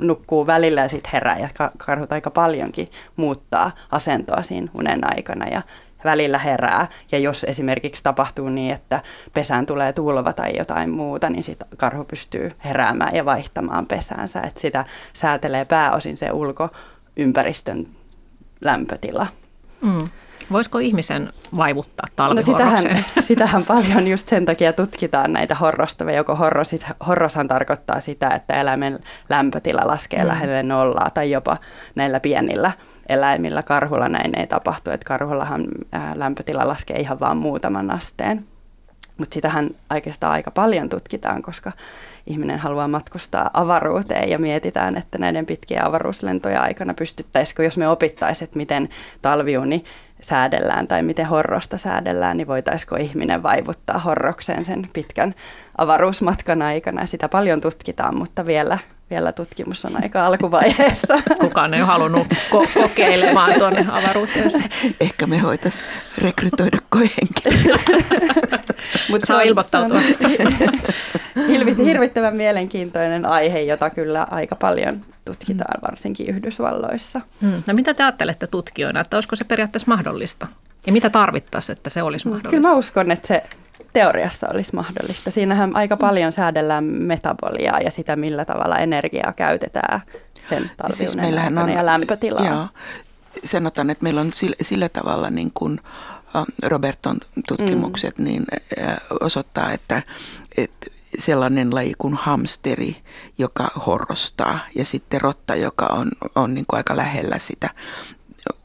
[0.00, 1.48] nukkuu välillä ja sitten herää ja
[1.78, 5.62] karhut aika paljonkin muuttaa asentoa siinä unen aikana ja
[6.04, 6.88] välillä herää.
[7.12, 12.04] Ja jos esimerkiksi tapahtuu niin, että pesään tulee tulva tai jotain muuta, niin sitten karhu
[12.04, 14.40] pystyy heräämään ja vaihtamaan pesäänsä.
[14.40, 17.86] Et sitä säätelee pääosin se ulkoympäristön
[18.60, 19.26] lämpötila.
[19.82, 20.08] Mm.
[20.52, 22.96] Voisiko ihmisen vaivuttaa talvihorrokseen?
[22.96, 26.16] No sitähän, sitähän paljon just sen takia tutkitaan näitä horrostavia.
[26.16, 28.98] Joko horrosit, horroshan tarkoittaa sitä, että eläimen
[29.28, 30.28] lämpötila laskee mm.
[30.28, 31.56] lähelle nollaa tai jopa
[31.94, 32.72] näillä pienillä
[33.08, 33.62] eläimillä.
[33.62, 38.46] Karhulla näin ei tapahtu, että karhullahan ää, lämpötila laskee ihan vain muutaman asteen.
[39.18, 41.72] Mutta sitähän oikeastaan aika paljon tutkitaan, koska
[42.26, 48.46] ihminen haluaa matkustaa avaruuteen ja mietitään, että näiden pitkien avaruuslentojen aikana pystyttäisikö, jos me opittaisiin,
[48.46, 48.88] että miten
[49.22, 49.84] talviuni
[50.22, 55.34] säädellään tai miten horrosta säädellään, niin voitaisiko ihminen vaivuttaa horrokseen sen pitkän
[55.78, 57.06] avaruusmatkan aikana.
[57.06, 58.78] Sitä paljon tutkitaan, mutta vielä,
[59.10, 61.22] vielä tutkimus on aika alkuvaiheessa.
[61.40, 64.50] Kukaan ei ole halunnut ko- kokeilemaan tuonne avaruuteen.
[65.00, 67.78] Ehkä me voitaisiin rekrytoida koehenkilöä.
[69.10, 70.00] Mutta saa ilmoittautua.
[71.84, 77.20] hirvittävän mielenkiintoinen aihe, jota kyllä aika paljon tutkitaan, varsinkin Yhdysvalloissa.
[77.40, 77.62] Hmm.
[77.66, 80.46] No mitä te ajattelette tutkijoina, että olisiko se periaatteessa mahdollista?
[80.86, 82.50] Ja mitä tarvittaisiin, että se olisi mahdollista?
[82.50, 83.42] Kyllä mä uskon, että se
[83.92, 85.30] teoriassa olisi mahdollista.
[85.30, 90.00] Siinähän aika paljon säädellään metaboliaa ja sitä, millä tavalla energiaa käytetään
[90.42, 92.46] sen siis meillähän on, ja lämpötilaa.
[92.46, 92.66] Joo,
[93.44, 95.80] sanotaan, että meillä on sillä, sillä tavalla niin kuin
[96.62, 97.18] Roberton
[97.48, 98.24] tutkimukset mm.
[98.24, 98.44] niin
[99.20, 100.02] osoittaa, että,
[100.56, 100.86] että
[101.18, 102.96] sellainen laji kuin hamsteri,
[103.38, 107.70] joka horrostaa ja sitten rotta, joka on, on niin kuin aika lähellä sitä,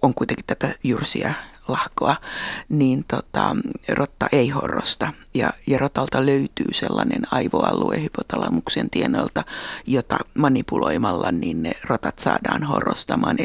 [0.01, 1.33] on kuitenkin tätä jyrsiä
[1.67, 2.15] lahkoa,
[2.69, 3.55] niin tota,
[3.89, 5.13] rotta ei horrosta.
[5.33, 9.43] Ja, ja rotalta löytyy sellainen aivoalue hypotalamuksen tienoilta,
[9.87, 13.35] jota manipuloimalla niin ne rotat saadaan horrostamaan.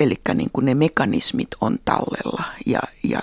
[0.00, 3.20] Eli niin ne mekanismit on tallella ja, ja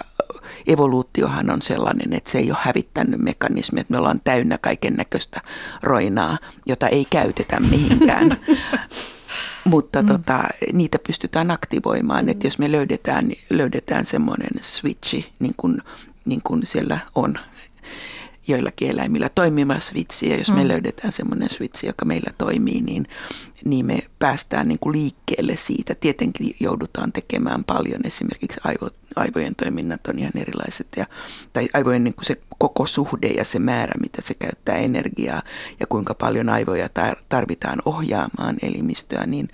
[0.67, 5.41] evoluutiohan on sellainen, että se ei ole hävittänyt mekanismia, että me ollaan täynnä kaiken näköistä
[5.83, 8.37] roinaa, jota ei käytetä mihinkään.
[9.63, 10.07] Mutta mm.
[10.07, 15.81] tota, niitä pystytään aktivoimaan, että jos me löydetään, löydetään semmoinen switchi, niin kuin,
[16.25, 17.39] niin kuin siellä on
[18.47, 20.55] joillakin eläimillä toimiva switchi, ja jos mm.
[20.55, 23.07] me löydetään semmoinen switchi, joka meillä toimii, niin,
[23.65, 25.95] niin me päästään niin kuin liikkeelle siitä.
[25.95, 31.05] Tietenkin joudutaan tekemään paljon, esimerkiksi aivot, aivojen toiminnat on ihan erilaiset, ja,
[31.53, 35.41] tai aivojen niin kuin se koko suhde ja se määrä, mitä se käyttää energiaa,
[35.79, 36.89] ja kuinka paljon aivoja
[37.29, 39.47] tarvitaan ohjaamaan elimistöä, niin,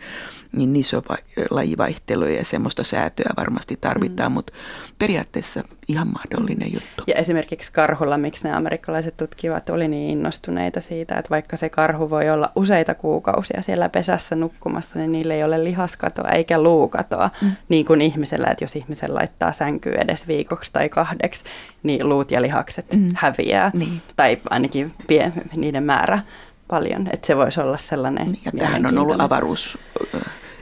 [0.56, 1.04] niin niissä on
[1.50, 4.34] lajivaihteluja ja semmoista säätöä varmasti tarvitaan, mm.
[4.34, 4.54] mutta
[5.00, 7.04] periaatteessa ihan mahdollinen juttu.
[7.08, 12.10] Ja esimerkiksi karhulla, miksi ne amerikkalaiset tutkivat oli niin innostuneita siitä, että vaikka se karhu
[12.10, 17.52] voi olla useita kuukausia siellä pesässä nukkumassa, niin niillä ei ole lihaskatoa eikä luukatoa, mm.
[17.70, 21.44] niin kuin ihmisellä, että jos ihmisen laittaa sänkyy edes viikoksi tai kahdeksi,
[21.84, 23.10] niin luut ja lihakset mm.
[23.16, 24.02] häviää, niin.
[24.16, 26.20] tai ainakin pie, niiden määrä
[26.68, 29.78] paljon, että se voisi olla sellainen niin, Ja tähän on ollut avaruus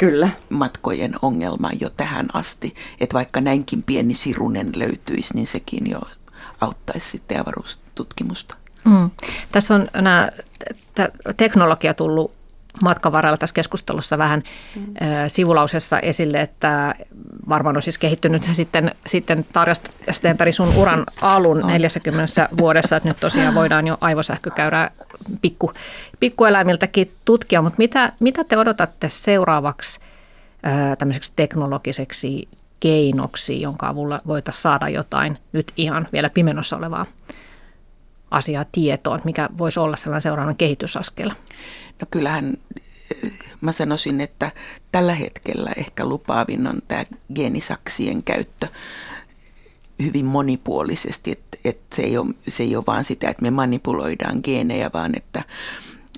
[0.02, 0.30] Kyllä.
[0.50, 6.02] matkojen ongelma jo tähän asti, että vaikka näinkin pieni sirunen löytyisi, niin sekin jo
[6.62, 8.56] auttaisi sitten avaruustutkimusta.
[8.86, 9.10] Mm.
[9.52, 10.32] Tässä on nämä,
[11.38, 12.41] teknologia tullut
[12.84, 14.42] matkan varrella tässä keskustelussa vähän
[14.76, 14.84] mm.
[15.28, 16.96] sivulausessa esille, että
[17.50, 19.46] varmaan on siis kehittynyt sitten, sitten
[20.38, 24.92] Tarja sun uran alun 40 vuodessa, että nyt tosiaan voidaan jo aivosähkökäyrää
[25.42, 25.72] pikku,
[26.20, 30.00] pikkueläimiltäkin tutkia, mutta mitä, mitä te odotatte seuraavaksi
[30.98, 32.48] tämmöiseksi teknologiseksi
[32.80, 37.06] keinoksi, jonka avulla voitaisiin saada jotain nyt ihan vielä pimenossa olevaa
[38.32, 41.32] asiaa tietoon, mikä voisi olla sellainen seuraavan kehitysaskel?
[42.02, 42.58] No kyllähän
[43.62, 44.52] mä sanoisin, että
[44.92, 47.04] tällä hetkellä ehkä lupaavin on tämä
[47.36, 48.68] geenisaksien käyttö
[50.04, 52.04] hyvin monipuolisesti, että, että se,
[52.48, 55.44] se ei ole vaan sitä, että me manipuloidaan geenejä, vaan että,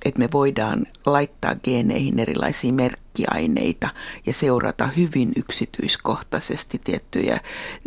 [0.05, 2.73] että me voidaan laittaa geeneihin erilaisia
[3.19, 3.89] merkkiaineita
[4.25, 7.39] ja seurata hyvin yksityiskohtaisesti tiettyjä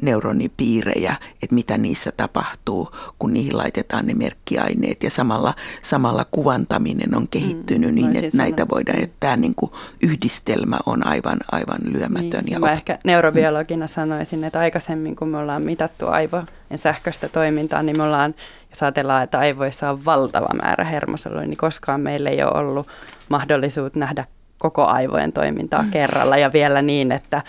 [0.02, 5.02] neuronipiirejä, että mitä niissä tapahtuu, kun niihin laitetaan ne merkkiaineet.
[5.02, 8.74] Ja samalla, samalla kuvantaminen on kehittynyt mm, niin, että näitä sanoa.
[8.74, 9.72] voidaan, että tämä niin kuin
[10.02, 12.44] yhdistelmä on aivan, aivan lyömätön.
[12.44, 16.46] Niin, ja mä op- ehkä neurobiologina sanoisin, että aikaisemmin kun me ollaan mitattu aivojen
[16.76, 18.34] sähköistä toimintaa, niin me ollaan
[18.70, 22.88] jos ajatellaan, että aivoissa on valtava määrä hermosoluja, niin koskaan meillä ei ole ollut
[23.28, 24.24] mahdollisuus nähdä
[24.58, 25.90] koko aivojen toimintaa mm.
[25.90, 27.42] kerralla ja vielä niin, että,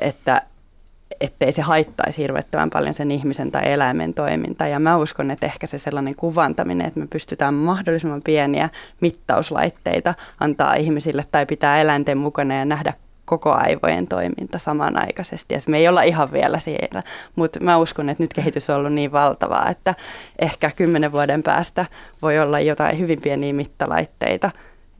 [0.00, 0.42] että
[1.20, 4.68] ettei se haittaisi hirvettävän paljon sen ihmisen tai eläimen toimintaa.
[4.68, 8.68] Ja mä uskon, että ehkä se sellainen kuvantaminen, että me pystytään mahdollisimman pieniä
[9.00, 12.92] mittauslaitteita antaa ihmisille tai pitää eläinten mukana ja nähdä
[13.24, 15.54] koko aivojen toiminta samanaikaisesti.
[15.54, 17.02] Ja me ei olla ihan vielä siellä,
[17.36, 19.94] mutta mä uskon, että nyt kehitys on ollut niin valtavaa, että
[20.38, 21.86] ehkä kymmenen vuoden päästä
[22.22, 24.50] voi olla jotain hyvin pieniä mittalaitteita,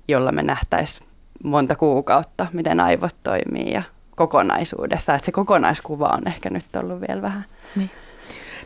[0.09, 1.07] jolla me nähtäisiin
[1.45, 3.83] monta kuukautta, miten aivot toimii ja
[4.17, 5.15] kokonaisuudessa.
[5.15, 7.45] Että se kokonaiskuva on ehkä nyt ollut vielä vähän.
[7.77, 7.91] Niin.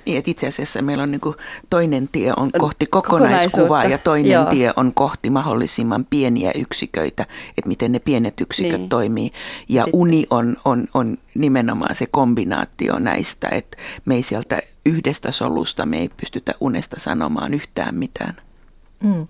[0.07, 1.37] Niin, että itse asiassa meillä on niin kuin
[1.71, 4.45] toinen tie on kohti kokonaiskuvaa ja toinen Joo.
[4.45, 8.89] tie on kohti mahdollisimman pieniä yksiköitä, että miten ne pienet yksiköt niin.
[8.89, 9.31] toimii.
[9.69, 10.01] Ja Sitten.
[10.01, 15.99] uni on, on, on nimenomaan se kombinaatio näistä, että me ei sieltä yhdestä solusta, me
[15.99, 18.37] ei pystytä unesta sanomaan yhtään mitään.
[19.03, 19.27] Mm.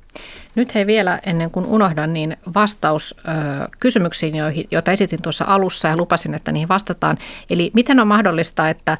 [0.54, 4.34] Nyt hei vielä ennen kuin unohdan, niin vastaus ö, kysymyksiin,
[4.70, 7.18] joita esitin tuossa alussa ja lupasin, että niihin vastataan.
[7.50, 8.98] Eli miten on mahdollista, että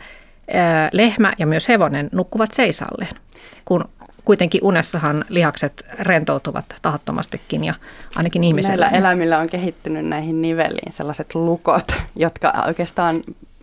[0.92, 3.16] lehmä ja myös hevonen nukkuvat seisalleen,
[3.64, 3.84] kun
[4.24, 7.74] kuitenkin unessahan lihakset rentoutuvat tahattomastikin ja
[8.14, 8.84] ainakin ihmisellä.
[8.84, 13.22] Näillä eläimillä on kehittynyt näihin niveliin sellaiset lukot, jotka oikeastaan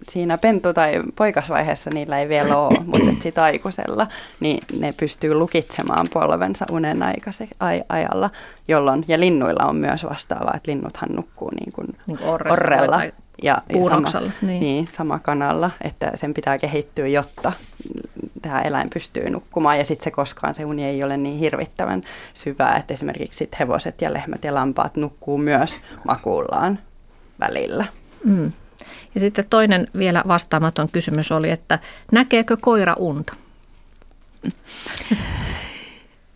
[0.09, 4.07] siinä pentu- tai poikasvaiheessa niillä ei vielä ole, mutta sitten aikuisella,
[4.39, 6.99] niin ne pystyy lukitsemaan polvensa unen
[7.89, 8.29] ajalla,
[8.67, 12.97] jolloin, ja linnuilla on myös vastaavaa, että linnuthan nukkuu niin kuin niin orrella.
[12.97, 13.11] Tai
[13.43, 14.59] ja, ja sama, niin.
[14.59, 17.51] Niin, sama kanalla, että sen pitää kehittyä, jotta
[18.41, 22.01] tämä eläin pystyy nukkumaan ja sitten se koskaan se uni ei ole niin hirvittävän
[22.33, 26.79] syvää, että esimerkiksi sit hevoset ja lehmät ja lampaat nukkuu myös makuullaan
[27.39, 27.85] välillä.
[28.23, 28.51] Mm.
[29.13, 31.79] Ja sitten toinen vielä vastaamaton kysymys oli, että
[32.11, 33.33] näkeekö koira unta?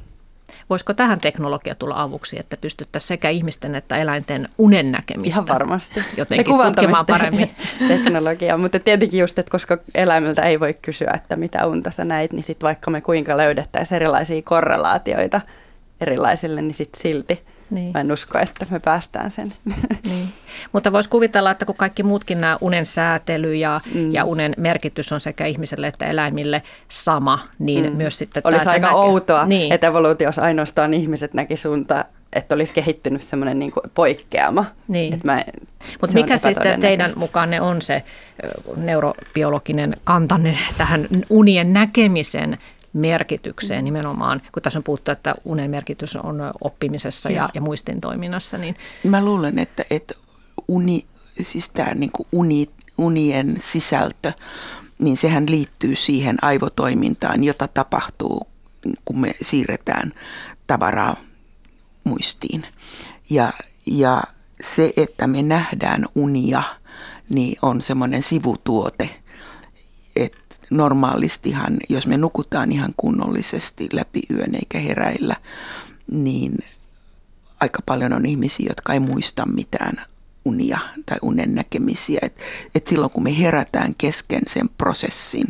[0.70, 6.00] Voisiko tähän teknologia tulla avuksi, että pystyttäisiin sekä ihmisten että eläinten unen näkemistä Ihan varmasti.
[6.16, 7.50] jotenkin Se tutkimaan paremmin?
[7.88, 12.32] teknologia, mutta tietenkin just, että koska eläimiltä ei voi kysyä, että mitä unta sä näit,
[12.32, 15.40] niin sitten vaikka me kuinka löydettäisiin erilaisia korrelaatioita
[16.00, 17.90] erilaisille, niin sitten silti Niin.
[17.94, 19.52] Mä en usko, että me päästään sen.
[20.04, 20.28] Niin.
[20.72, 24.12] Mutta voisi kuvitella, että kun kaikki muutkin nämä unen säätely ja, mm.
[24.12, 27.96] ja unen merkitys on sekä ihmiselle että eläimille sama, niin mm.
[27.96, 28.42] myös sitten...
[28.44, 28.98] Olisi aika näkö...
[28.98, 29.72] outoa, niin.
[29.72, 34.64] että evoluutiossa ainoastaan ihmiset näki suunta että olisi kehittynyt semmoinen niin poikkeama.
[34.88, 35.20] Niin.
[36.00, 38.02] Mutta mikä siis teidän mukaan on se
[38.76, 42.58] neurobiologinen kantanne tähän unien näkemisen
[42.92, 48.58] merkitykseen nimenomaan, kun tässä on puhuttu, että unen merkitys on oppimisessa ja, ja muistin toiminnassa.
[48.58, 48.76] Niin...
[49.04, 50.14] Mä luulen, että, että
[50.68, 51.04] uni,
[51.42, 54.32] siis tämä niin uni, unien sisältö,
[54.98, 58.46] niin sehän liittyy siihen aivotoimintaan, jota tapahtuu,
[59.04, 60.12] kun me siirretään
[60.66, 61.16] tavaraa
[62.04, 62.66] muistiin.
[63.30, 63.52] Ja,
[63.86, 64.22] ja
[64.60, 66.62] se, että me nähdään unia,
[67.28, 69.10] niin on semmoinen sivutuote,
[70.16, 75.36] että normaalistihan, jos me nukutaan ihan kunnollisesti läpi yön eikä heräillä,
[76.10, 76.58] niin
[77.60, 80.02] aika paljon on ihmisiä, jotka ei muista mitään
[80.44, 82.18] unia tai unen näkemisiä.
[82.22, 82.40] Et,
[82.74, 85.46] et silloin kun me herätään kesken sen prosessin,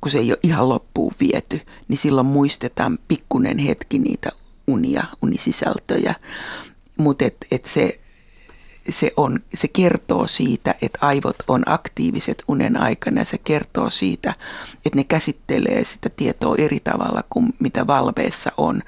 [0.00, 4.30] kun se ei ole ihan loppuun viety, niin silloin muistetaan pikkunen hetki niitä
[4.66, 6.14] unia, unisisältöjä.
[6.98, 8.00] Mutta et, et se,
[8.90, 14.34] se, on, se kertoo siitä, että aivot on aktiiviset unen aikana ja se kertoo siitä,
[14.86, 18.82] että ne käsittelee sitä tietoa eri tavalla kuin mitä valveessa on.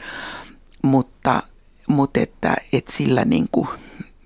[0.83, 1.43] Mutta,
[1.87, 3.69] mutta että, että sillä niin kuin,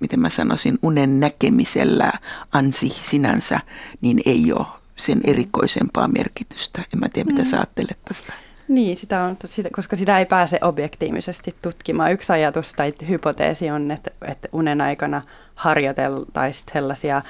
[0.00, 2.12] miten mä sanoisin, unen näkemisellä
[2.52, 3.60] ansi sinänsä,
[4.00, 4.66] niin ei ole
[4.96, 6.82] sen erikoisempaa merkitystä.
[6.94, 7.48] En mä tiedä, mitä mm.
[7.48, 8.32] sä ajattelet tästä.
[8.68, 9.36] Niin, sitä on,
[9.72, 12.12] koska sitä ei pääse objektiivisesti tutkimaan.
[12.12, 15.22] Yksi ajatus tai hypoteesi on, että, että unen aikana
[15.54, 17.22] harjoiteltaisiin sellaisia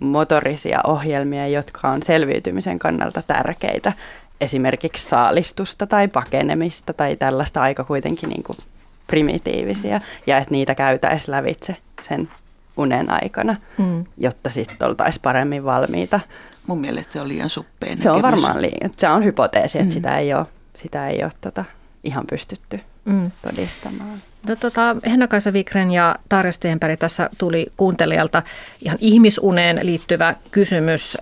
[0.00, 3.92] motorisia ohjelmia, jotka on selviytymisen kannalta tärkeitä.
[4.40, 8.58] Esimerkiksi saalistusta tai pakenemista tai tällaista aika kuitenkin niin kuin
[9.06, 10.00] primitiivisiä.
[10.26, 12.28] Ja että niitä käytäisiin lävitse sen
[12.76, 14.04] unen aikana, mm.
[14.16, 16.20] jotta sitten oltaisiin paremmin valmiita.
[16.66, 18.90] Mun mielestä se on liian suppeen Se on varmaan liian.
[18.96, 19.94] Se on hypoteesi, että mm.
[19.94, 21.64] sitä ei ole sitä ei ole tota,
[22.04, 23.30] ihan pystytty mm.
[23.42, 24.22] todistamaan.
[24.48, 28.42] No, tota, Henna-Kaisa Vikren ja Tarja Stenberg, tässä tuli kuuntelijalta
[28.80, 31.18] ihan ihmisuneen liittyvä kysymys.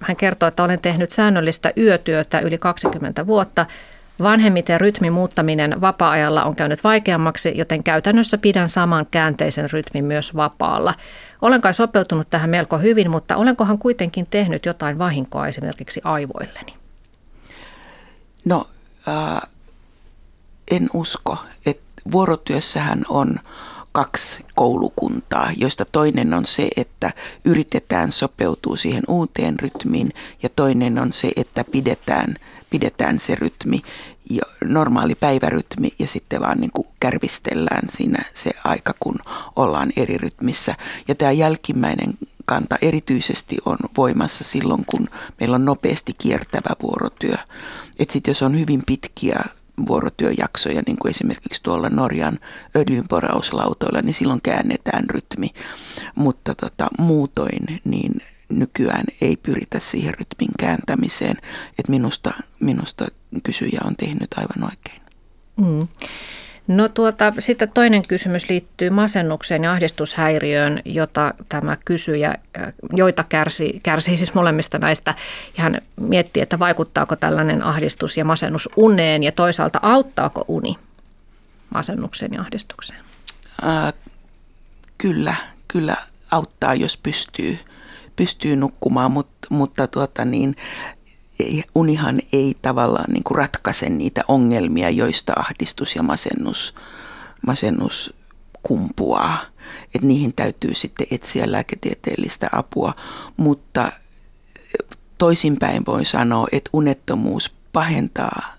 [0.00, 3.66] Hän kertoo, että olen tehnyt säännöllistä yötyötä yli 20 vuotta.
[4.22, 10.94] Vanhemmiten rytmin muuttaminen vapaa-ajalla on käynyt vaikeammaksi, joten käytännössä pidän saman käänteisen rytmin myös vapaalla.
[11.42, 16.74] Olen kai sopeutunut tähän melko hyvin, mutta olenkohan kuitenkin tehnyt jotain vahinkoa esimerkiksi aivoilleni?
[18.44, 18.66] No
[19.06, 19.48] ää,
[20.70, 23.40] en usko, että vuorotyössähän on
[23.92, 27.12] kaksi koulukuntaa, joista toinen on se, että
[27.44, 30.10] yritetään sopeutua siihen uuteen rytmiin
[30.42, 32.34] ja toinen on se, että pidetään,
[32.70, 33.82] pidetään se rytmi,
[34.64, 39.16] normaali päivärytmi ja sitten vaan niin kuin kärvistellään siinä se aika, kun
[39.56, 40.74] ollaan eri rytmissä.
[41.08, 45.08] Ja tämä jälkimmäinen kanta erityisesti on voimassa silloin, kun
[45.40, 47.36] meillä on nopeasti kiertävä vuorotyö.
[47.98, 49.44] Että sitten jos on hyvin pitkiä
[49.86, 52.38] vuorotyöjaksoja, niin kuin esimerkiksi tuolla Norjan
[52.76, 55.50] öljynporauslautoilla, niin silloin käännetään rytmi.
[56.14, 58.12] Mutta tota, muutoin niin
[58.48, 61.36] nykyään ei pyritä siihen rytmin kääntämiseen.
[61.78, 63.06] Että minusta, minusta
[63.44, 65.02] kysyjä on tehnyt aivan oikein.
[65.56, 65.88] Mm.
[66.66, 73.80] No tuota, sitten toinen kysymys liittyy masennukseen ja ahdistushäiriöön, jota tämä kysyjä, äh, joita kärsii,
[73.82, 75.14] kärsii siis molemmista näistä.
[75.56, 80.78] Ja hän miettii, että vaikuttaako tällainen ahdistus ja masennus uneen ja toisaalta auttaako uni
[81.74, 83.00] masennukseen ja ahdistukseen?
[83.66, 83.92] Äh,
[84.98, 85.34] kyllä,
[85.68, 85.96] kyllä
[86.30, 87.58] auttaa, jos pystyy,
[88.16, 90.56] pystyy nukkumaan, mutta, mutta tuota niin,
[91.74, 96.74] unihan ei tavallaan niin kuin ratkaise niitä ongelmia, joista ahdistus ja masennus,
[97.46, 98.14] masennus
[98.62, 99.38] kumpuaa.
[99.94, 102.94] Että niihin täytyy sitten etsiä lääketieteellistä apua,
[103.36, 103.92] mutta
[105.18, 108.56] toisinpäin voi sanoa, että unettomuus pahentaa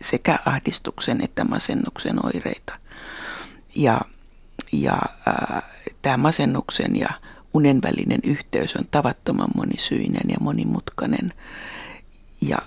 [0.00, 2.78] sekä ahdistuksen että masennuksen oireita.
[3.74, 4.00] Ja,
[4.72, 4.98] ja
[5.28, 5.62] äh,
[6.02, 7.08] tämä masennuksen ja
[7.54, 11.32] unen välinen yhteys on tavattoman monisyinen ja monimutkainen
[12.40, 12.58] ja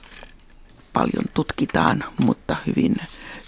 [0.94, 2.96] paljon tutkitaan, mutta hyvin,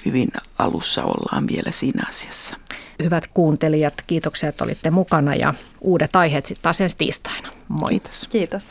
[0.06, 0.30] hyvin
[0.60, 2.56] alussa ollaan vielä siinä asiassa.
[3.04, 7.50] Hyvät kuuntelijat, kiitoksia, että olitte mukana ja uudet aiheet sitten taas ensi tiistaina.
[7.68, 7.90] Moi.
[7.90, 8.28] Kiitos.
[8.32, 8.68] Kiitos.